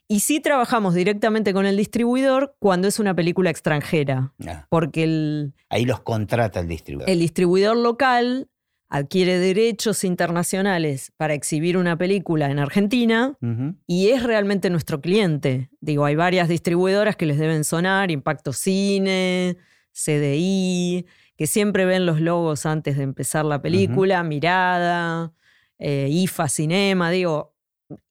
[0.07, 5.53] Y sí trabajamos directamente con el distribuidor cuando es una película extranjera, Ah, porque el,
[5.69, 7.09] ahí los contrata el distribuidor.
[7.11, 8.49] el distribuidor local
[8.89, 13.37] adquiere derechos internacionales para exhibir una película en Argentina
[13.85, 15.69] y es realmente nuestro cliente.
[15.79, 19.57] Digo, hay varias distribuidoras que les deben sonar, Impacto Cine,
[19.91, 21.05] CDI,
[21.37, 25.33] que siempre ven los logos antes de empezar la película, Mirada,
[25.77, 27.55] eh, IFA Cinema, digo,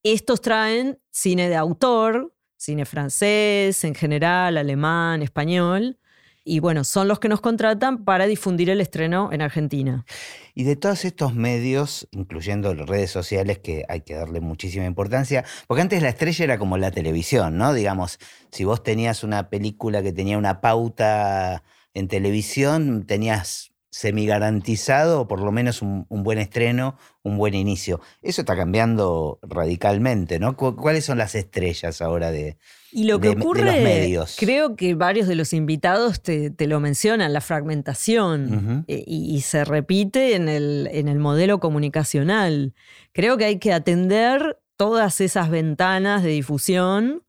[0.02, 5.98] estos traen cine de autor, cine francés en general, alemán, español,
[6.48, 10.04] y bueno, son los que nos contratan para difundir el estreno en Argentina.
[10.54, 15.44] Y de todos estos medios, incluyendo las redes sociales, que hay que darle muchísima importancia,
[15.66, 17.74] porque antes la estrella era como la televisión, ¿no?
[17.74, 18.18] Digamos,
[18.50, 21.62] si vos tenías una película que tenía una pauta
[21.94, 27.54] en televisión, tenías semi garantizado, o por lo menos un, un buen estreno, un buen
[27.54, 28.00] inicio.
[28.20, 30.56] Eso está cambiando radicalmente, ¿no?
[30.56, 32.58] ¿Cu- ¿Cuáles son las estrellas ahora de,
[32.92, 34.36] Y lo que de- de los ocurre, medios.
[34.38, 40.36] creo que varios de los invitados te, te lo mencionan, la fragmentación, y se repite
[40.36, 42.74] en el, en el modelo comunicacional.
[43.12, 47.24] Creo que hay que atender todas esas ventanas de difusión.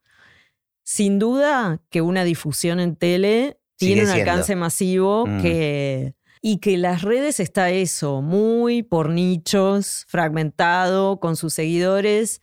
[0.83, 5.41] Sin duda que una difusión en tele tiene un alcance masivo mm.
[5.41, 12.41] que, y que las redes está eso, muy por nichos, fragmentado, con sus seguidores.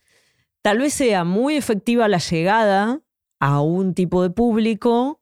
[0.61, 3.01] Tal vez sea muy efectiva la llegada
[3.39, 5.21] a un tipo de público,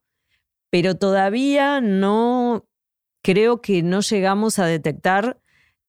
[0.70, 2.68] pero todavía no
[3.24, 5.40] creo que no llegamos a detectar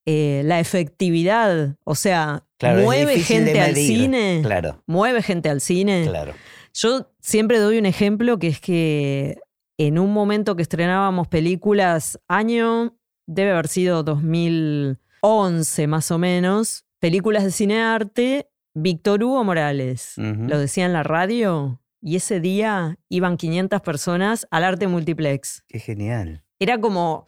[0.05, 1.77] eh, la efectividad.
[1.85, 4.41] O sea, mueve gente al cine.
[4.43, 4.83] Claro.
[4.87, 6.05] Mueve gente al cine.
[6.09, 6.35] Claro.
[6.73, 9.39] Yo siempre doy un ejemplo que es que
[9.79, 17.45] en un momento que estrenábamos películas, año debe haber sido 2011 más o menos, películas
[17.45, 23.37] de cine arte, Víctor Hugo Morales, lo decía en la radio, y ese día iban
[23.37, 25.65] 500 personas al arte multiplex.
[25.67, 26.45] Qué genial.
[26.59, 27.27] Era como,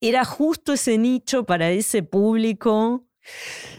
[0.00, 3.07] era justo ese nicho para ese público.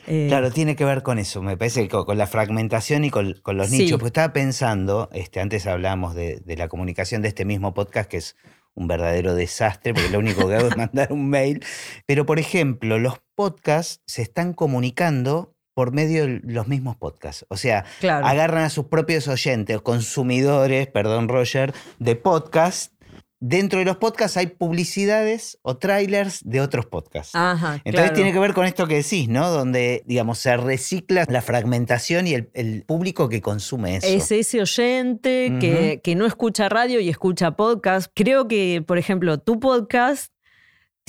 [0.07, 3.69] Eh, claro, tiene que ver con eso, me parece, con, la fragmentación y con, los
[3.69, 3.99] nichos.
[3.99, 8.35] Pues estaba pensando, este, antes hablábamos de, la comunicación de este mismo podcast, que es
[8.73, 11.63] un verdadero desastre, porque lo único que hago es mandar un mail.
[12.05, 17.45] Pero, por ejemplo, los podcasts se están comunicando por medio de los mismos podcasts.
[17.49, 22.98] O sea, agarran a sus propios oyentes, consumidores, perdón Roger, de podcast
[23.39, 27.33] dentro de los podcasts hay publicidades o trailers de otros podcasts.
[27.83, 29.49] Entonces tiene que ver con esto que decís, ¿no?
[29.49, 34.07] Donde, digamos, se recicla la fragmentación y el, público que consume eso.
[34.07, 38.11] Es ese oyente que, que no escucha radio y escucha podcast.
[38.13, 40.31] Creo que, por ejemplo, tu podcast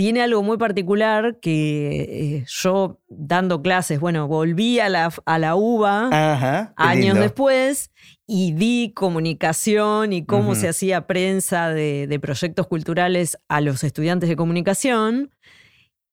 [0.00, 5.56] tiene algo muy particular que eh, yo dando clases, bueno, volví a la, a la
[5.56, 7.90] UBA años después
[8.32, 14.36] y di comunicación y cómo se hacía prensa de, proyectos culturales a los estudiantes de
[14.36, 15.34] comunicación.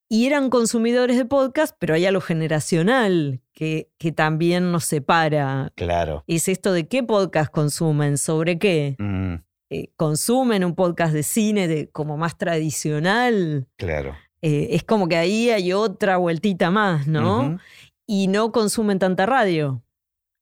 [0.10, 5.72] Y eran consumidores de podcast, pero hay algo generacional que, que también nos separa.
[5.76, 6.24] Claro.
[6.26, 8.96] Es esto de qué podcast consumen, sobre qué.
[8.98, 9.36] Mm.
[9.70, 14.16] Eh, consumen un podcast de cine de, como más tradicional, claro.
[14.42, 17.60] Eh, es como que ahí hay otra vueltita más, ¿no?
[18.08, 19.84] Y no consumen tanta radio.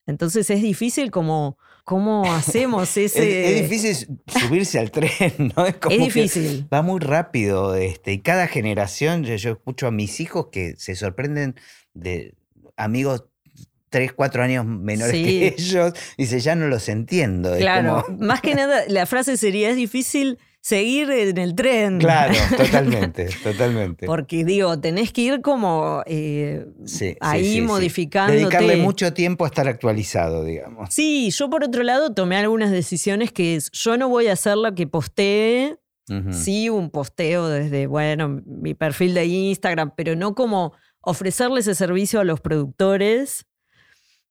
[0.08, 3.58] Entonces es difícil como, ¿cómo hacemos ese...?
[3.58, 5.66] es, difícil subirse al tren, ¿no?
[5.66, 6.68] Es, como difícil.
[6.74, 11.56] va muy rápido, este, y cada generación, yo escucho a mis hijos que se sorprenden
[11.94, 12.36] de
[12.78, 13.26] amigos
[13.90, 15.94] tres, cuatro años menores que ellos.
[16.18, 17.56] Dice, ya no los entiendo.
[17.58, 22.00] Claro, más que nada, la frase sería, es difícil seguir en el tren.
[22.00, 24.08] Claro, totalmente, totalmente.
[24.08, 26.66] Porque digo, tenés que ir como eh,
[27.20, 28.34] ahí modificando.
[28.34, 30.92] Dedicarle mucho tiempo a estar actualizado, digamos.
[30.92, 34.58] Sí, yo por otro lado tomé algunas decisiones que es, yo no voy a hacer
[34.58, 35.78] lo que postee.
[36.32, 42.20] Sí, un posteo desde, bueno, mi perfil de Instagram, pero no como ofrecerle ese servicio
[42.20, 43.48] a los productores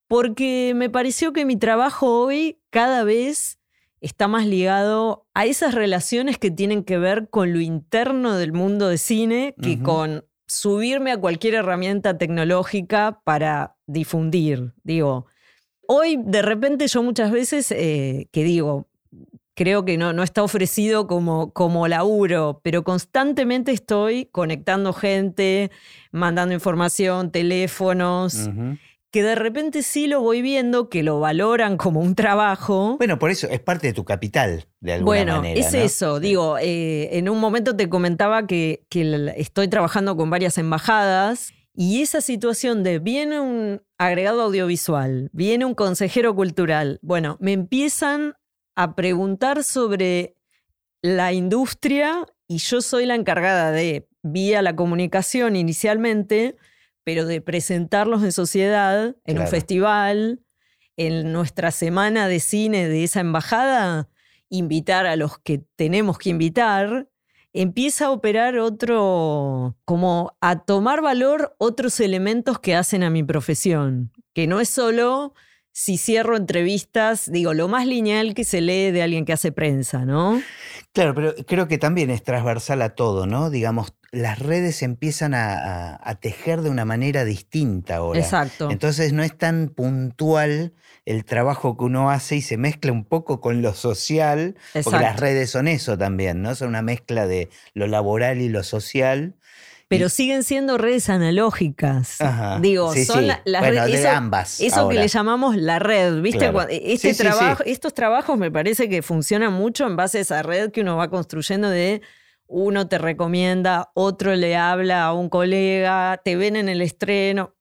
[0.07, 3.59] porque me pareció que mi trabajo hoy cada vez
[4.05, 8.89] está más ligado a esas relaciones que tienen que ver con lo interno del mundo
[8.89, 14.75] de cine que con subirme a cualquier herramienta tecnológica para difundir.
[14.83, 15.27] Digo,
[15.89, 18.89] hoy de repente yo muchas veces eh, que digo,
[19.55, 25.71] creo que no, no está ofrecido como, como laburo, pero constantemente estoy conectando gente,
[26.13, 28.51] mandando información, teléfonos
[29.15, 32.97] que de repente sí lo voy viendo, que lo valoran como un trabajo.
[32.99, 35.39] Bueno, por eso es parte de tu capital, de alguna manera.
[35.39, 36.19] Bueno, es eso.
[36.19, 41.53] Digo, eh, en un momento te comentaba que, que estoy trabajando con varias embajadas.
[41.77, 48.35] Y esa situación de viene un agregado audiovisual, viene un consejero cultural, bueno, me empiezan
[48.75, 50.37] a preguntar sobre
[51.03, 56.57] la industria y yo soy la encargada de, vía la comunicación inicialmente,
[57.05, 60.41] pero de presentarlos en sociedad, en un festival,
[60.97, 64.09] en nuestra semana de cine de esa embajada,
[64.49, 67.09] invitar a los que tenemos que invitar,
[67.53, 74.13] empieza a operar otro, como a tomar valor otros elementos que hacen a mi profesión,
[74.33, 75.35] que no es solo
[75.77, 80.05] si cierro entrevistas, digo, lo más lineal que se lee de alguien que hace prensa,
[80.05, 80.41] ¿no?
[80.93, 83.51] Claro, pero creo que también es transversal a todo, ¿no?
[83.51, 88.21] Digamos, las redes empiezan a, tejer de una manera distinta ahora.
[88.21, 88.71] Exacto.
[88.71, 90.75] Entonces no es tan puntual
[91.07, 94.55] el trabajo que uno hace y se mezcla un poco con lo social,
[94.85, 96.55] porque las redes son eso también, ¿no?
[96.55, 99.35] Son una mezcla de lo laboral y lo social.
[99.97, 102.19] Pero siguen siendo redes analógicas.
[102.61, 104.03] Digo, son las redes.
[104.03, 104.61] de ambas.
[104.61, 106.21] Eso que le llamamos la red.
[106.21, 106.51] ¿Viste?
[106.71, 110.81] Este trabajo, Estos trabajos me parece que funcionan mucho en base a esa red que
[110.81, 112.03] uno va construyendo de
[112.47, 117.55] uno te recomienda, otro le habla a un colega, te ven en el estreno.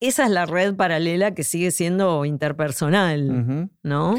[0.00, 4.14] Esa es la red paralela que sigue siendo interpersonal, ¿no?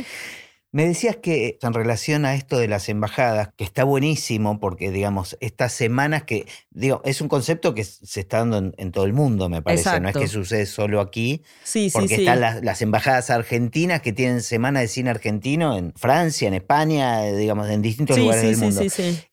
[0.72, 5.36] Me decías que en relación a esto de las embajadas, que está buenísimo porque, digamos,
[5.39, 9.49] estas semanas que, digo, es un concepto que se está dando en, todo el mundo,
[9.49, 14.01] me parece, no es que sucede solo aquí, sí, porque sí, están las, embajadas argentinas
[14.01, 18.57] que tienen semana de cine argentino en Francia, en España, digamos, en distintos lugares del
[18.57, 18.82] mundo.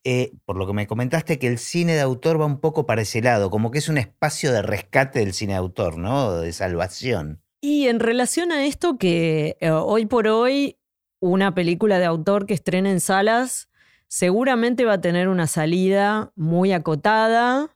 [0.05, 3.03] Eh, por lo que me comentaste que el cine de autor va un poco para
[3.03, 6.41] ese lado, como que es un espacio de rescate del cine de autor, ¿no?
[6.41, 7.43] De salvación.
[7.61, 10.79] Y en relación a esto que eh, hoy por hoy
[11.27, 13.69] una película de autor que estrena en salas
[14.09, 17.75] seguramente va a tener una salida muy acotada,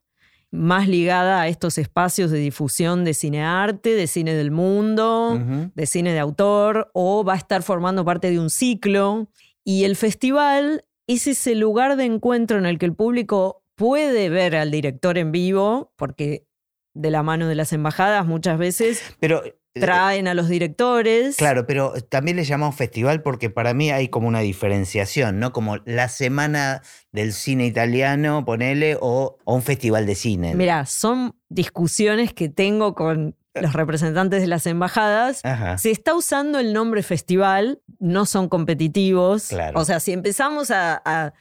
[0.53, 5.41] más ligada a estos espacios de difusión de cine arte, de cine del mundo,
[5.75, 9.29] de cine de autor, o va a estar formando parte de un ciclo.
[9.65, 14.57] Y el festival es ese lugar de encuentro en el que el público puede ver
[14.57, 16.47] al director en vivo, porque
[16.95, 19.03] de la mano de las embajadas muchas veces.
[19.21, 19.43] Pero
[19.75, 21.37] traen a los directores.
[21.37, 25.53] Claro, pero también le llamamos festival porque para mí hay como una diferenciación, ¿no?
[25.53, 30.55] Como la semana del cine italiano, ponele, o, un festival de cine.
[30.55, 35.43] Mira, son discusiones que tengo con los representantes de las embajadas.
[35.77, 39.51] Se está usando el nombre festival, no son competitivos.
[39.75, 41.33] O sea, si empezamos a,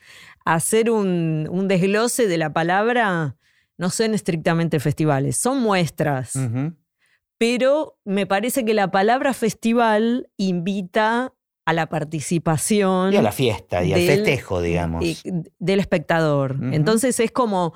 [0.45, 3.35] hacer un, desglose de la palabra,
[3.77, 6.33] no son estrictamente festivales, son muestras
[7.39, 11.33] pero me parece que la palabra festival invita
[11.65, 13.13] a la participación.
[13.13, 15.23] Y a la fiesta y al festejo, digamos.
[15.57, 16.57] del espectador.
[16.73, 17.73] Entonces es como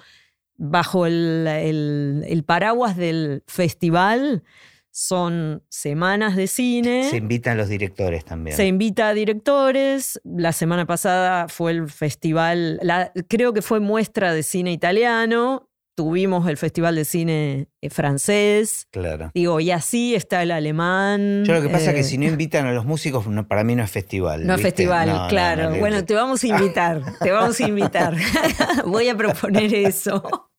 [0.57, 4.43] bajo el, paraguas del festival.
[4.91, 7.09] Son semanas de cine.
[7.09, 8.57] Se invitan los directores también.
[8.57, 10.19] Se invita a directores.
[10.25, 12.81] La semana pasada fue el festival,
[13.29, 18.87] creo que fue muestra de cine italiano tuvimos el Festival de Cine eh, francés.
[18.91, 19.31] Claro.
[19.33, 21.43] Digo, y así está el alemán.
[21.45, 23.75] Yo lo que pasa es que eh, si no invitan a los músicos, para mí
[23.75, 24.45] no es festival.
[24.45, 25.75] No es festival, claro.
[25.77, 28.15] bueno, te vamos a invitar, te vamos a invitar.
[28.85, 30.49] Voy a proponer eso.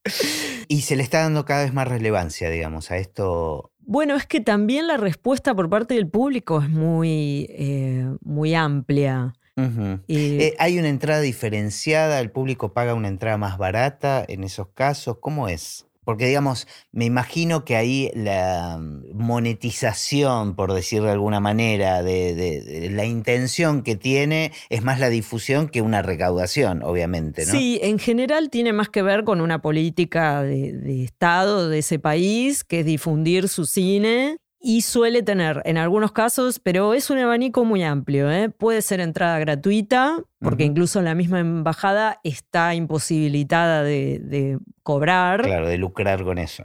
[0.69, 3.73] Y se le está dando cada vez más relevancia, digamos, a esto.
[3.79, 9.35] Bueno, es que también la respuesta por parte del público es muy, eh, muy amplia.
[9.57, 12.21] Eh, ¿Hay una entrada diferenciada?
[12.21, 15.19] ¿El público paga una entrada más barata en esos casos?
[15.21, 15.87] ¿Cómo es?
[16.05, 18.79] Porque, digamos, me imagino que ahí la
[19.15, 25.69] monetización, por decir de alguna manera, de, la intención que tiene es más la difusión
[25.69, 27.53] que una recaudación, obviamente, ¿no?
[27.53, 32.65] Sí, en general tiene más que ver con una política de Estado de ese país,
[32.65, 34.37] que es difundir su cine
[34.67, 38.33] y suele tener en algunos casos, pero es un abanico muy amplio.
[38.33, 38.49] ¿eh?
[38.49, 45.43] Puede ser entrada gratuita, porque incluso la misma embajada está imposibilitada de, cobrar.
[45.43, 46.65] Claro, de lucrar con eso.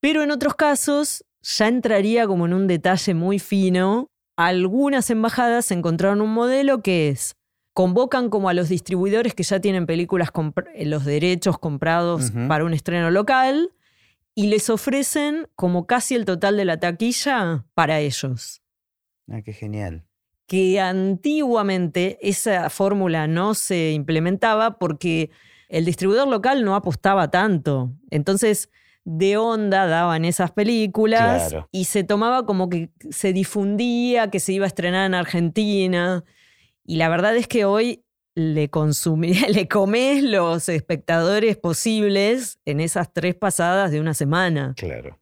[0.00, 4.06] Pero en otros casos ya entraría como en un detalle muy fino.
[4.36, 7.34] Algunas embajadas encontraron un modelo que es
[7.74, 10.30] convocan como a los distribuidores que ya tienen películas,
[10.84, 13.72] los derechos comprados para un estreno local
[14.38, 18.62] y les ofrecen como casi el total de la taquilla para ellos.
[19.28, 20.04] Ah, qué genial.
[20.46, 25.30] Que antiguamente esa fórmula no se implementaba porque
[25.70, 27.92] el distribuidor local no apostaba tanto.
[28.10, 28.70] Entonces,
[29.04, 34.66] de onda daban esas películas y se tomaba como que se difundía que se iba
[34.66, 36.24] a estrenar en Argentina.
[36.84, 38.04] Y la verdad es que hoy
[38.36, 38.70] le,
[39.48, 44.74] le comes los espectadores posibles en esas tres pasadas de una semana.
[44.76, 45.18] Claro.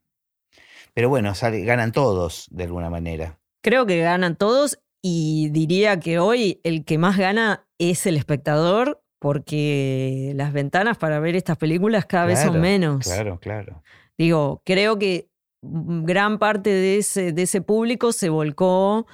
[0.92, 1.32] Pero bueno,
[1.64, 3.38] ganan todos de alguna manera.
[3.62, 9.02] Creo que ganan todos y diría que hoy el que más gana es el espectador
[9.18, 13.04] porque las ventanas para ver estas películas cada vez son menos.
[13.06, 13.82] Claro, claro.
[14.18, 15.30] Digo, creo que
[15.62, 19.06] gran parte de ese, de ese público se volcó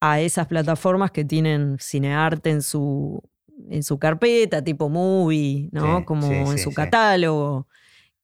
[0.00, 3.22] a esas plataformas que tienen cinearte en su
[3.70, 6.04] en su carpeta, tipo movie, ¿no?
[6.04, 7.66] Como en su catálogo.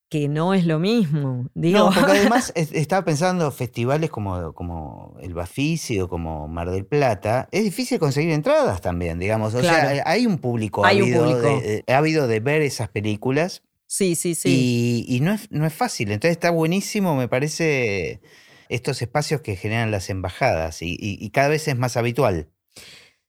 [0.08, 1.48] Que no es lo mismo.
[1.54, 1.78] Digo.
[1.78, 7.48] No, porque además estaba pensando festivales como, como el Bafisi o como Mar del Plata.
[7.50, 9.54] Es difícil conseguir entradas también, digamos.
[9.54, 11.60] O sea, hay un público, hay ávido, un público.
[11.62, 13.62] De, eh, de ver esas películas.
[13.86, 15.04] Sí, sí, sí.
[15.08, 16.12] Y, no, es, no es fácil.
[16.12, 18.20] Entonces está buenísimo, me parece,
[18.68, 20.82] estos espacios que generan las embajadas.
[20.82, 22.48] Y, y cada vez es más habitual.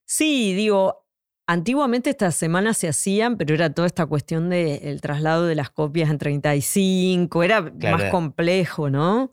[0.06, 1.03] Sí, digo,
[1.46, 6.10] Antiguamente estas semanas se hacían, pero era toda esta cuestión del traslado de las copias
[6.10, 9.30] en 35, era más complejo, ¿no?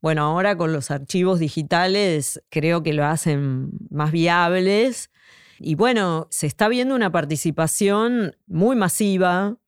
[0.00, 5.10] Bueno, ahora con los archivos digitales creo que lo hacen más viables.
[5.58, 9.58] Y bueno, se está viendo una participación muy masiva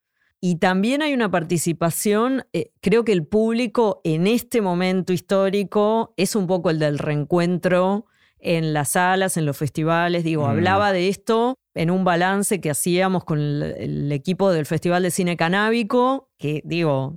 [0.40, 6.34] y también hay una participación, eh, creo que el público en este momento histórico es
[6.34, 8.06] un poco el del reencuentro
[8.38, 10.24] en las salas, en los festivales.
[10.24, 10.50] Digo, Mm.
[10.50, 15.10] hablaba de esto en un balance que hacíamos con el, el equipo del Festival de
[15.10, 17.16] Cine Canábico, que digo,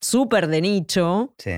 [0.00, 1.52] súper de nicho, Sí.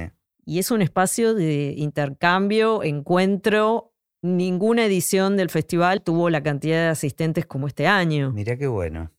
[0.45, 3.93] y es un espacio de intercambio, encuentro.
[4.23, 8.33] Ninguna edición del festival tuvo la cantidad de asistentes como este año.
[8.33, 9.13] Mirá qué bueno.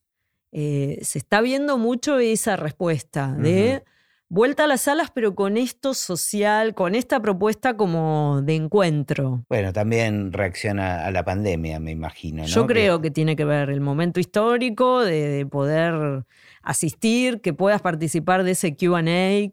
[0.52, 3.84] Eh, se está viendo mucho esa respuesta de
[4.30, 9.46] vuelta a las salas, pero con esto social, con esta propuesta como de encuentro.
[9.50, 12.44] Bueno, también reacciona a la pandemia, me imagino.
[12.44, 12.48] ¿no?
[12.48, 16.26] Yo creo que tiene que ver el momento histórico de, de poder
[16.62, 19.02] asistir, que puedas participar de ese QA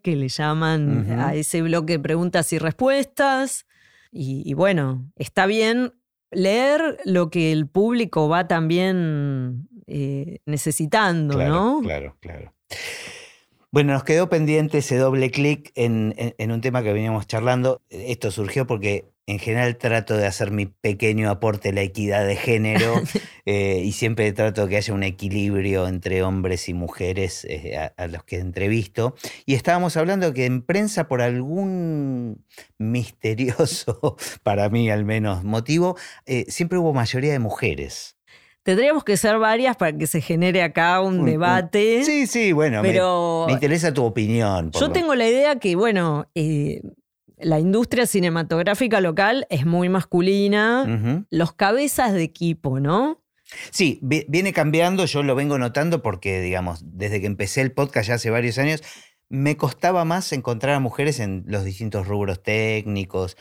[0.01, 3.65] que le llaman a ese bloque de preguntas y respuestas.
[4.11, 5.93] Y, y bueno, está bien
[6.31, 11.81] leer lo que el público va también eh, necesitando, claro, ¿no?
[11.81, 12.53] Claro, claro.
[13.75, 17.81] Bueno, nos quedó pendiente ese doble clic en, en- en un tema que veníamos charlando.
[17.89, 22.37] Esto surgió porque en general trato de hacer mi pequeño aporte a la equidad de
[22.37, 23.01] género
[23.45, 27.87] eh, y siempre trato de que haya un equilibrio entre hombres y mujeres eh, a,
[28.01, 29.13] a los que entrevisto.
[29.45, 32.45] Y estábamos hablando que en prensa, por algún
[32.77, 38.14] misterioso, para mí al menos, motivo, eh, siempre hubo mayoría de mujeres.
[38.65, 42.03] Tendríamos que ser varias para que se genere acá un, debate.
[42.03, 44.71] Sí, sí, bueno, me- pero me, interesa tu opinión.
[44.71, 46.81] Yo lo- tengo la idea que, bueno, eh,
[47.37, 51.25] la industria cinematográfica local es muy masculina.
[51.29, 53.21] Los cabezas de equipo, ¿no?
[53.69, 58.07] Sí, vi- viene cambiando, yo lo vengo notando porque, digamos, desde que empecé el podcast
[58.07, 58.81] ya hace varios años,
[59.29, 63.37] me costaba más encontrar a mujeres en los distintos rubros técnicos.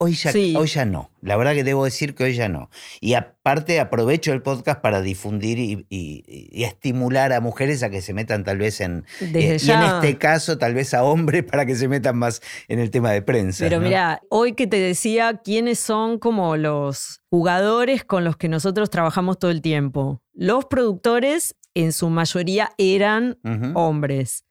[0.00, 0.54] Hoy ya, Sí.
[0.56, 1.10] hoy ya no.
[1.22, 2.70] La verdad que debo decir que hoy ya no.
[3.00, 8.00] Y aparte aprovecho el podcast para difundir y, y- y estimular a mujeres a que
[8.00, 9.04] se metan tal vez en...
[9.18, 9.94] Desde eh, y en ya.
[9.96, 13.22] este caso tal vez a hombres para que se metan más en el tema de
[13.22, 13.64] prensa.
[13.64, 13.86] Pero ¿no?
[13.86, 19.40] mira, hoy que te decía quiénes son como los jugadores con los que nosotros trabajamos
[19.40, 20.22] todo el tiempo.
[20.32, 23.38] Los productores, en su mayoría, eran
[23.74, 24.44] hombres.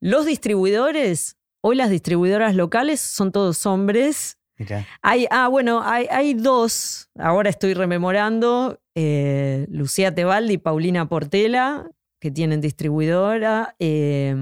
[0.00, 4.38] Los distribuidores, hoy las distribuidoras locales son todos hombres.
[4.58, 4.86] Mirá.
[5.02, 11.90] Hay, ah, bueno, hay, hay dos, ahora estoy rememorando, eh, Lucía Tebaldi y Paulina Portela,
[12.20, 13.76] que tienen distribuidora.
[13.78, 14.34] eh,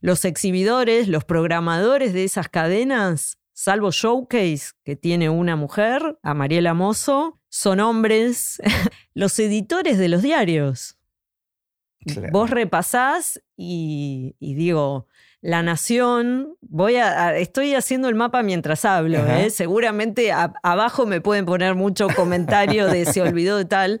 [0.00, 6.74] los exhibidores, los programadores de esas cadenas, salvo Showcase, que tiene una mujer, a Mariela
[6.74, 8.60] Mozo, son hombres.
[9.14, 10.98] los editores de los diarios.
[12.00, 12.28] Claro.
[12.30, 15.06] Vos repasás y, y digo,
[15.42, 19.18] La Nación, voy a, a- estoy haciendo el mapa mientras hablo.
[19.26, 19.50] ¿eh?
[19.50, 24.00] seguramente a- abajo me pueden poner mucho comentario de se olvidó de tal,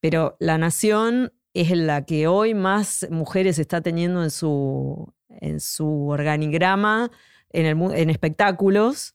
[0.00, 6.08] pero La Nación es la que hoy más mujeres está teniendo en su, en su
[6.08, 7.10] organigrama,
[7.50, 9.12] en, el, en espectáculos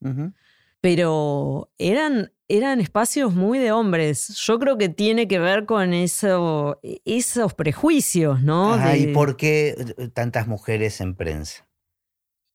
[0.81, 4.29] pero eran, eran espacios muy de hombres.
[4.45, 8.77] Yo creo que tiene que ver con eso, esos prejuicios, ¿no?
[8.77, 11.65] De- ¿Y por qué eh, tantas mujeres en prensa?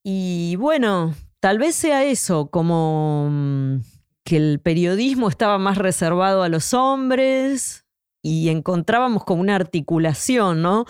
[0.05, 3.76] y bueno, tal vez sea eso, como mm,
[4.24, 7.84] que el periodismo estaba más reservado a los hombres
[8.20, 10.86] y encontrábamos como una articulación, ¿no?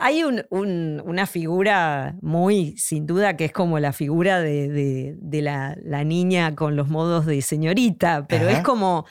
[0.00, 5.14] Hay un- un- una figura muy, sin duda, que es como la figura de, de-
[5.18, 8.58] de la, la niña con los modos de señorita, pero Ajá.
[8.58, 9.06] es como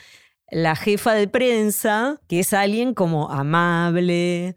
[0.52, 4.56] la jefa de prensa, que es alguien como amable,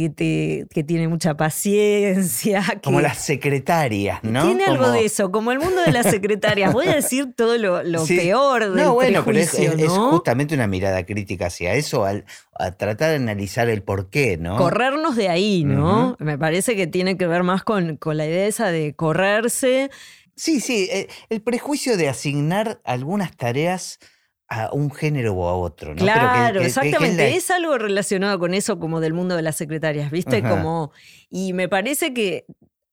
[0.00, 2.64] que, te, que tiene mucha paciencia.
[2.82, 4.44] Como las secretarias, ¿no?
[4.44, 6.72] tiene algo de eso, como el mundo de las secretarias.
[6.72, 8.16] Voy a decir todo lo, lo Sí.
[8.16, 9.56] peor del No, bueno, pero es,
[9.88, 12.24] justamente una mirada crítica hacia eso, al,
[12.58, 14.56] a tratar de analizar el por qué, ¿no?
[14.56, 16.16] Corrernos de ahí, ¿no?
[16.18, 19.90] Me parece que tiene que ver más con, con la idea esa de correrse.
[20.34, 24.00] Sí, sí, eh, el prejuicio de asignar algunas tareas
[24.48, 25.96] a un género o a otro, ¿no?
[25.96, 27.16] Pero que- Claro, que- que- que es exactamente.
[27.30, 30.38] la- Es, algo relacionado con eso, como del mundo de las secretarias, ¿viste?
[30.38, 30.50] Ajá.
[30.50, 30.92] Como,
[31.30, 32.44] y me parece que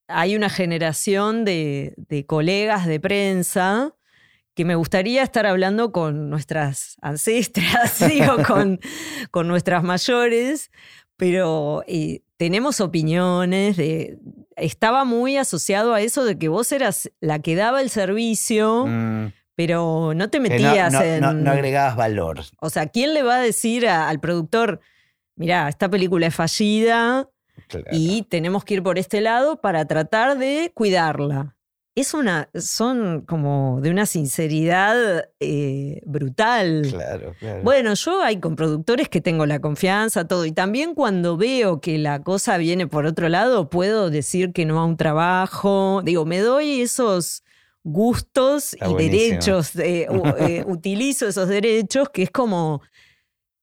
[0.08, 3.93] hay una generación de, de colegas de prensa
[4.54, 8.80] que me gustaría estar hablando con nuestras ancestras, digo, con,
[9.32, 10.72] con nuestras mayores,
[11.18, 14.18] pero eh, tenemos opiniones de...
[14.58, 19.28] Estaba muy asociado a eso de que vos eras la que daba el servicio, Mm,
[19.56, 21.22] pero no te no- metías no, en...
[21.22, 22.41] no- no agregabas valor.
[22.60, 24.80] O sea, ¿quién le va a decir a- al productor,
[25.36, 27.30] mira, esta película es fallida
[27.68, 27.86] Claro.
[27.91, 31.56] y tenemos que ir por este lado para tratar de cuidarla?
[31.93, 36.88] Es una, son como de una sinceridad eh, brutal.
[36.89, 37.64] Claro, claro.
[37.64, 41.97] Bueno, yo hay con productores que tengo la confianza, todo, y también cuando veo que
[41.97, 46.02] la cosa viene por otro lado, puedo decir que no a un trabajo.
[46.06, 47.43] Digo, me doy esos
[47.84, 49.30] gustos Está y buenísimo.
[49.30, 50.08] derechos, eh,
[50.40, 52.82] eh, utilizo esos derechos, que es como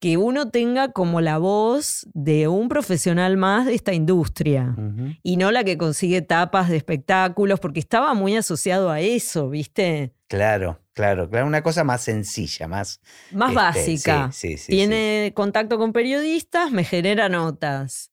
[0.01, 4.77] que uno tenga como la voz de un profesional más de esta industria
[5.23, 10.13] y no la que consigue tapas de espectáculos, porque estaba muy asociado a eso, ¿viste?
[10.29, 11.47] Claro, claro, claro.
[11.47, 13.01] Una cosa más sencilla, más.
[13.33, 14.31] Más este, básica.
[14.31, 14.73] Sí, sí, sí.
[14.73, 18.13] Tiene contacto con periodistas, me genera notas.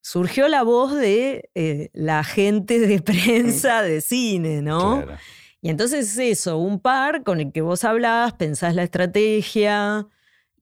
[0.00, 4.62] Surgió la voz de eh, la gente de prensa de cine.
[4.62, 5.02] ¿no?
[5.02, 5.18] Claro.
[5.62, 10.06] Y entonces es eso, un par con el que vos hablás, pensás la estrategia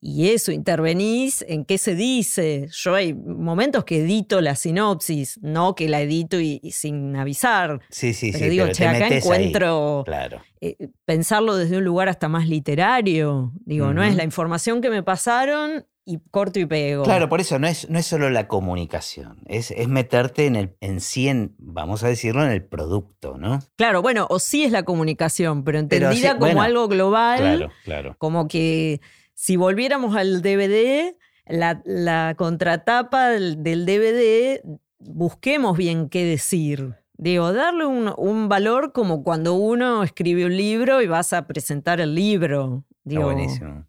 [0.00, 2.68] y eso, intervenís en qué se dice.
[2.70, 7.80] Yo hay momentos que edito la sinopsis, no que la edito y, y sin avisar.
[7.88, 8.50] Sí, sí, Pero sí.
[8.50, 10.42] digo, pero che, acá encuentro Claro.
[10.60, 10.76] eh,
[11.06, 13.52] pensarlo desde un lugar hasta más literario.
[13.64, 17.04] Digo, no es la información que me pasaron y corto y pego.
[17.04, 20.76] Claro, por eso no es, no es solo la comunicación, es, es meterte en el,
[20.80, 23.60] en sí, en, vamos a decirlo, en el producto, ¿no?
[23.76, 27.38] Claro, bueno, o sí es la comunicación, pero Pero entendida sí, como bueno, algo global.
[27.38, 28.16] Claro, claro.
[28.18, 29.00] Como que
[29.34, 34.60] si volviéramos al DVD, la, la contratapa del, del DVD,
[34.98, 36.94] busquemos bien qué decir.
[37.16, 42.00] Digo, darle un, un valor como cuando uno escribe un libro y vas a presentar
[42.00, 42.84] el libro.
[43.04, 43.86] Digo, buenísimo.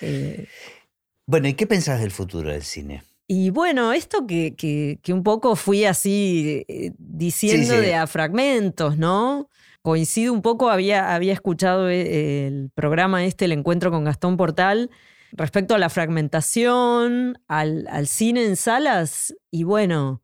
[0.00, 0.46] eh,
[1.26, 3.02] Bueno, ¿y qué pensás del futuro del cine?
[3.28, 7.86] y bueno, esto que, que- que un poco fui así eh, diciendo Sí, sí.
[7.86, 9.48] de a fragmentos, ¿no?
[9.80, 14.90] Coincido un poco, había, había escuchado eh, el programa este, el encuentro con Gastón Portal,
[15.32, 20.20] respecto a la fragmentación, al, al cine en salas, y bueno,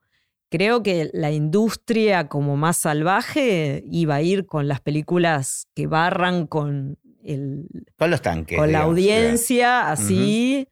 [0.51, 6.47] creo que la industria como más salvaje iba a ir con las películas que barran
[6.47, 8.59] con el, Con los tanques.
[8.59, 10.69] con la audiencia, así.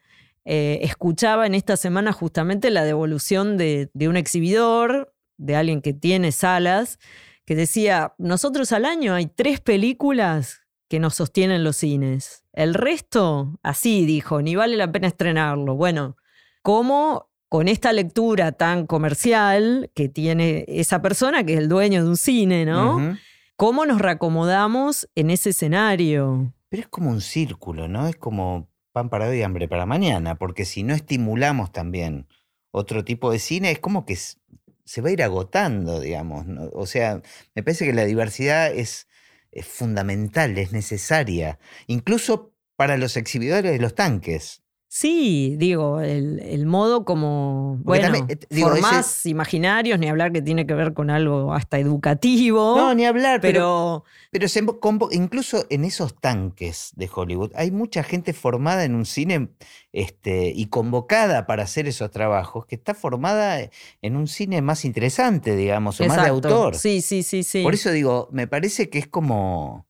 [0.48, 5.92] Eh, escuchaba en esta semana justamente la devolución de, de un exhibidor, de alguien que
[5.92, 6.98] tiene salas,
[7.44, 12.44] que decía, nosotros al año hay tres películas que nos sostienen los cines.
[12.52, 15.74] El resto, así dijo, ni vale la pena estrenarlo.
[15.74, 16.16] Bueno,
[16.62, 22.08] ¿cómo con esta lectura tan comercial que tiene esa persona, que es el dueño de
[22.08, 23.16] un cine, ¿no?
[23.56, 26.52] ¿Cómo nos reacomodamos en ese escenario?
[26.68, 28.06] Pero es como un círculo, ¿no?
[28.06, 32.26] Es como pan para hoy y hambre para mañana, porque si no estimulamos también
[32.70, 36.46] otro tipo de cine, es como que se va a ir agotando, digamos.
[36.72, 37.20] O sea,
[37.54, 39.06] me parece que la diversidad es,
[39.52, 44.62] es fundamental, es necesaria, incluso para los exhibidores de los tanques.
[44.98, 50.08] Sí, digo, el, el modo como, Porque bueno, también, eh, digo, ese- formás imaginarios, ni
[50.08, 54.48] hablar que tiene que ver con algo hasta educativo, No, ni hablar, pero, pero pero
[54.48, 54.64] se
[55.12, 59.50] incluso en esos tanques de Hollywood hay mucha gente formada en un cine
[59.92, 63.68] este, y convocada para hacer esos trabajos, que está formada
[64.00, 66.74] en un cine más interesante, digamos, o más de autor.
[66.74, 67.62] Sí, sí, sí, sí.
[67.62, 69.86] Por eso digo, me parece que es como...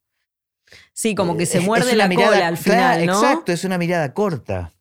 [0.92, 3.12] sí, como que se es- muerde la mirada- cola al claro, final, ¿no?
[3.12, 4.72] Exacto, es una mirada corta.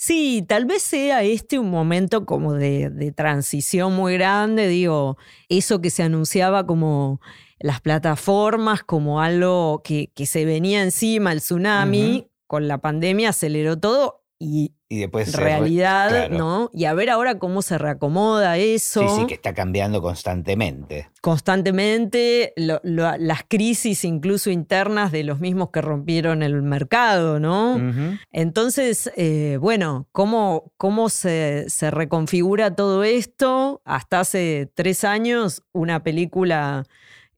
[0.00, 5.18] Sí, tal vez sea este un momento como de, de transición muy grande, digo,
[5.48, 7.20] eso que se anunciaba como
[7.58, 13.76] las plataformas, como algo que, que se venía encima, el tsunami, con la pandemia aceleró
[13.76, 15.30] todo y Y después...
[15.32, 16.38] se re- realidad, claro.
[16.38, 16.70] ¿no?
[16.72, 19.00] Y a ver ahora cómo se reacomoda eso.
[19.08, 21.08] Sí, sí, que está cambiando constantemente.
[21.68, 27.80] Constantemente, lo- lo- las crisis incluso internas de los mismos que rompieron el mercado, ¿no?
[28.32, 33.82] Entonces, eh, bueno, ¿cómo, cómo se, se reconfigura todo esto?
[33.84, 36.84] Hasta hace tres años, una película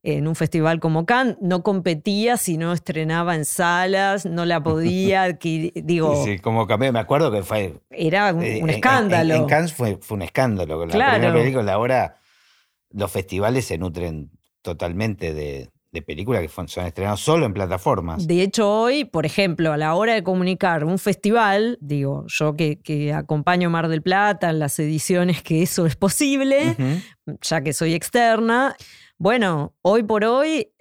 [0.02, 5.22] en un festival como Cannes no competía si no estrenaba en salas, no la podía
[5.24, 5.72] adquirir.
[5.74, 9.34] Digo, Sí, como cambió, me acuerdo que fue era un, Eh, un en- en- escándalo.
[9.34, 10.86] En, Cannes fue, fue un escándalo.
[10.86, 11.12] La Claro.
[11.20, 12.16] primera película, ahora
[12.92, 14.30] los festivales se nutren
[14.62, 18.26] totalmente de, de películas que son estrenadas solo en plataformas.
[18.26, 22.78] De hecho, hoy, por ejemplo, a la hora de comunicar un festival, digo, yo que,
[22.80, 26.76] que acompaño Mar del Plata en las ediciones que eso es posible,
[27.42, 28.76] ya que soy externa,
[29.20, 30.72] bueno, hoy por hoy,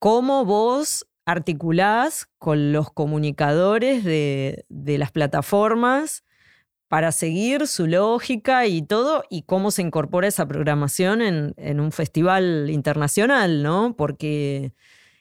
[0.00, 6.24] cómo vos articulás con los comunicadores de, las plataformas
[6.88, 12.70] para seguir su lógica y todo, y cómo se incorpora esa programación en, un festival
[12.70, 13.94] internacional, ¿no?
[13.96, 14.72] Porque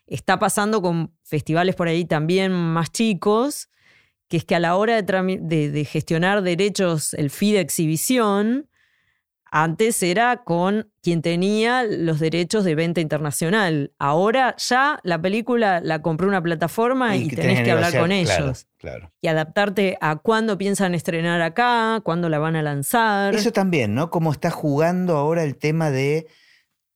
[0.08, 3.70] está pasando con festivales por ahí también más chicos,
[4.28, 8.68] que es que a la hora de- de gestionar derechos, el fee de exhibición,
[9.52, 13.92] antes era con quien tenía los derechos de venta internacional.
[13.98, 18.14] Ahora ya la película la compró una plataforma y, que tenés que hablar con claro,
[18.14, 18.68] ellos.
[18.78, 19.12] Claro.
[19.22, 23.36] Y adaptarte a cuándo piensan estrenar acá, cuándo la van a lanzar.
[23.36, 24.10] Eso también, ¿no?
[24.10, 26.28] Como está jugando ahora el tema de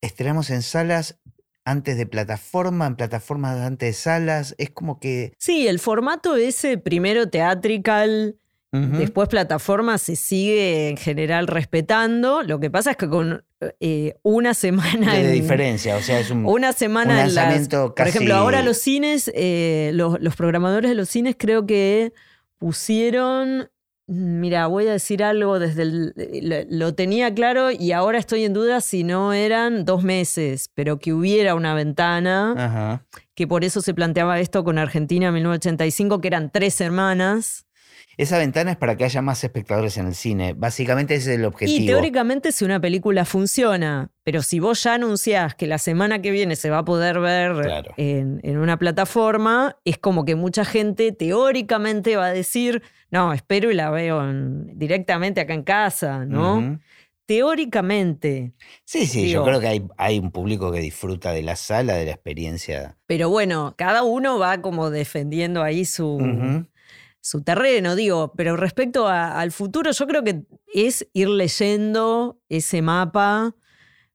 [0.02, 1.20] estrenamos en salas
[1.64, 4.56] antes de plataforma, en plataforma antes de salas.
[4.58, 5.34] Es como que.
[5.38, 8.38] Sí, el formato ese primero teatrical,
[8.72, 12.42] después plataforma se sigue en general respetando.
[12.44, 13.44] Lo que pasa es que con
[13.80, 18.36] eh, una semana de diferencia, o sea, es un una semana un lanzamiento Por ejemplo,
[18.36, 22.14] ahora los cines, eh, los, los programadores de los cines creo que
[22.58, 23.70] pusieron
[24.14, 28.82] Mira, voy a decir algo desde el, lo, tenía claro y ahora estoy en duda
[28.82, 33.06] si no eran dos meses, pero que hubiera una ventana,
[33.36, 37.66] que por eso se planteaba esto con Argentina en 1985, que eran tres semanas.
[38.18, 40.54] Esa ventana es para que haya más espectadores en el cine.
[40.54, 41.84] Básicamente ese es el objetivo.
[41.84, 46.32] Y teóricamente si una película funciona, pero si vos ya anunciás que la semana que
[46.32, 52.16] viene se va a poder ver en, una plataforma, es como que mucha gente teóricamente
[52.18, 54.22] va a decir, no, espero y la veo
[54.74, 56.80] directamente acá en casa, ¿no?
[57.26, 58.52] Teóricamente.
[58.84, 62.06] Sí, sí, yo creo que hay, hay, un público que disfruta de la sala, de
[62.06, 62.98] la experiencia.
[63.06, 66.18] Pero bueno, cada uno va como defendiendo ahí su,
[67.22, 70.44] su terreno, digo, pero respecto al futuro, yo creo que
[70.74, 73.56] es ir leyendo ese mapa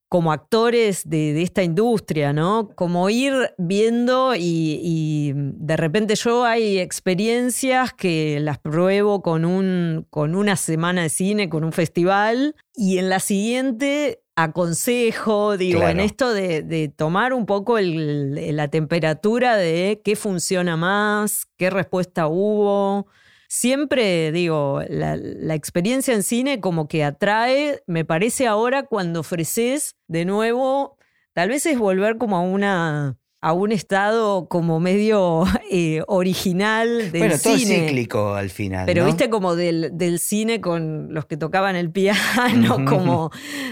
[0.09, 2.71] como actores de, esta industria, ¿no?
[2.75, 10.35] Como ir viendo y, de repente yo hay experiencias que las pruebo con, un, con
[10.37, 16.33] una semana de cine, con un festival, y en la siguiente aconsejo, digo, en esto
[16.33, 23.07] de, tomar un poco la temperatura de qué funciona más, qué respuesta hubo.
[23.49, 29.97] Siempre, digo, la, la, experiencia en cine como que atrae, me parece ahora cuando ofreces
[30.09, 30.99] de nuevo,
[31.33, 37.21] tal vez es volver como a una a un estado como medio eh, original del
[37.21, 38.87] bueno, todo cíclico al final.
[38.87, 43.31] Pero viste como del, del, cine con los que tocaban el piano, como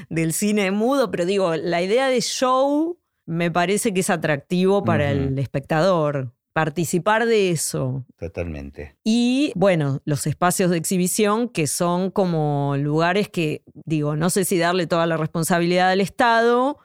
[0.08, 1.10] del cine mudo.
[1.10, 6.32] Pero digo, la idea de show me parece que es atractivo para el espectador.
[6.52, 8.06] Participar de eso.
[8.16, 8.94] Totalmente.
[9.02, 14.56] Y bueno, los espacios de exhibición que son como lugares que, digo, no sé si
[14.56, 16.78] darle toda la responsabilidad al Estado,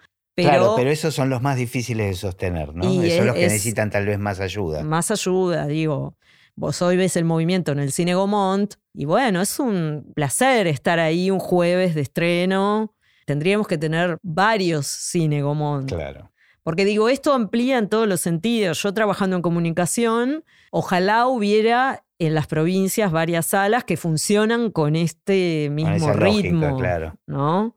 [0.44, 2.86] claro, pero esos son los más difíciles de sostener, ¿no?
[2.86, 4.84] esos son los que necesitan tal vez más ayuda.
[4.84, 6.16] Más ayuda, digo.
[6.56, 11.00] Vos hoy ves el movimiento en el Cine Gomont y bueno, es un placer estar
[11.00, 12.94] ahí un jueves de estreno.
[13.26, 15.88] Tendríamos que tener varios Cine Gomont.
[15.88, 16.32] Claro.
[16.64, 18.84] Porque digo, esto amplía en todos los sentidos.
[18.84, 25.70] Yo trabajando en comunicación, ojalá hubiera en las provincias varias salas que funcionan con este
[25.72, 26.78] mismo ritmo.
[26.78, 27.16] claro.
[27.26, 27.76] ¿no?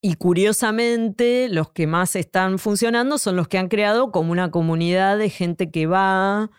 [0.00, 5.16] Y curiosamente, los que más están funcionando son los que han creado como una comunidad
[5.16, 6.50] de gente que va,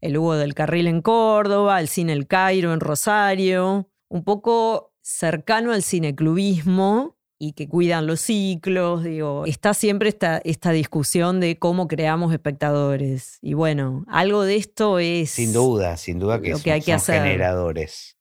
[0.00, 5.72] el Hugo del Carril en Córdoba, el Cine El Cairo en Rosario, un poco cercano
[5.72, 11.86] al cineclubismo y que cuidan los ciclos, digo, está siempre esta, esta discusión de cómo
[11.86, 13.38] creamos espectadores.
[13.40, 15.30] Y bueno, algo de esto es...
[15.30, 17.22] Sin duda, sin duda que, que hay que hacer.
[17.22, 18.17] generadores.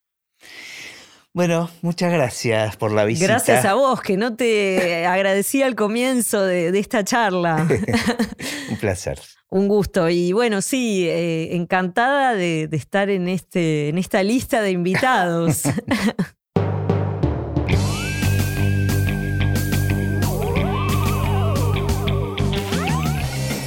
[1.37, 3.27] Bueno, muchas gracias por la visita.
[3.27, 7.57] Gracias a vos, que no te agradecí al comienzo de, esta charla.
[8.71, 9.19] Un placer.
[9.51, 10.09] Un gusto.
[10.09, 15.61] Y bueno, sí, eh, encantada de, de, estar en, este, en esta lista de invitados.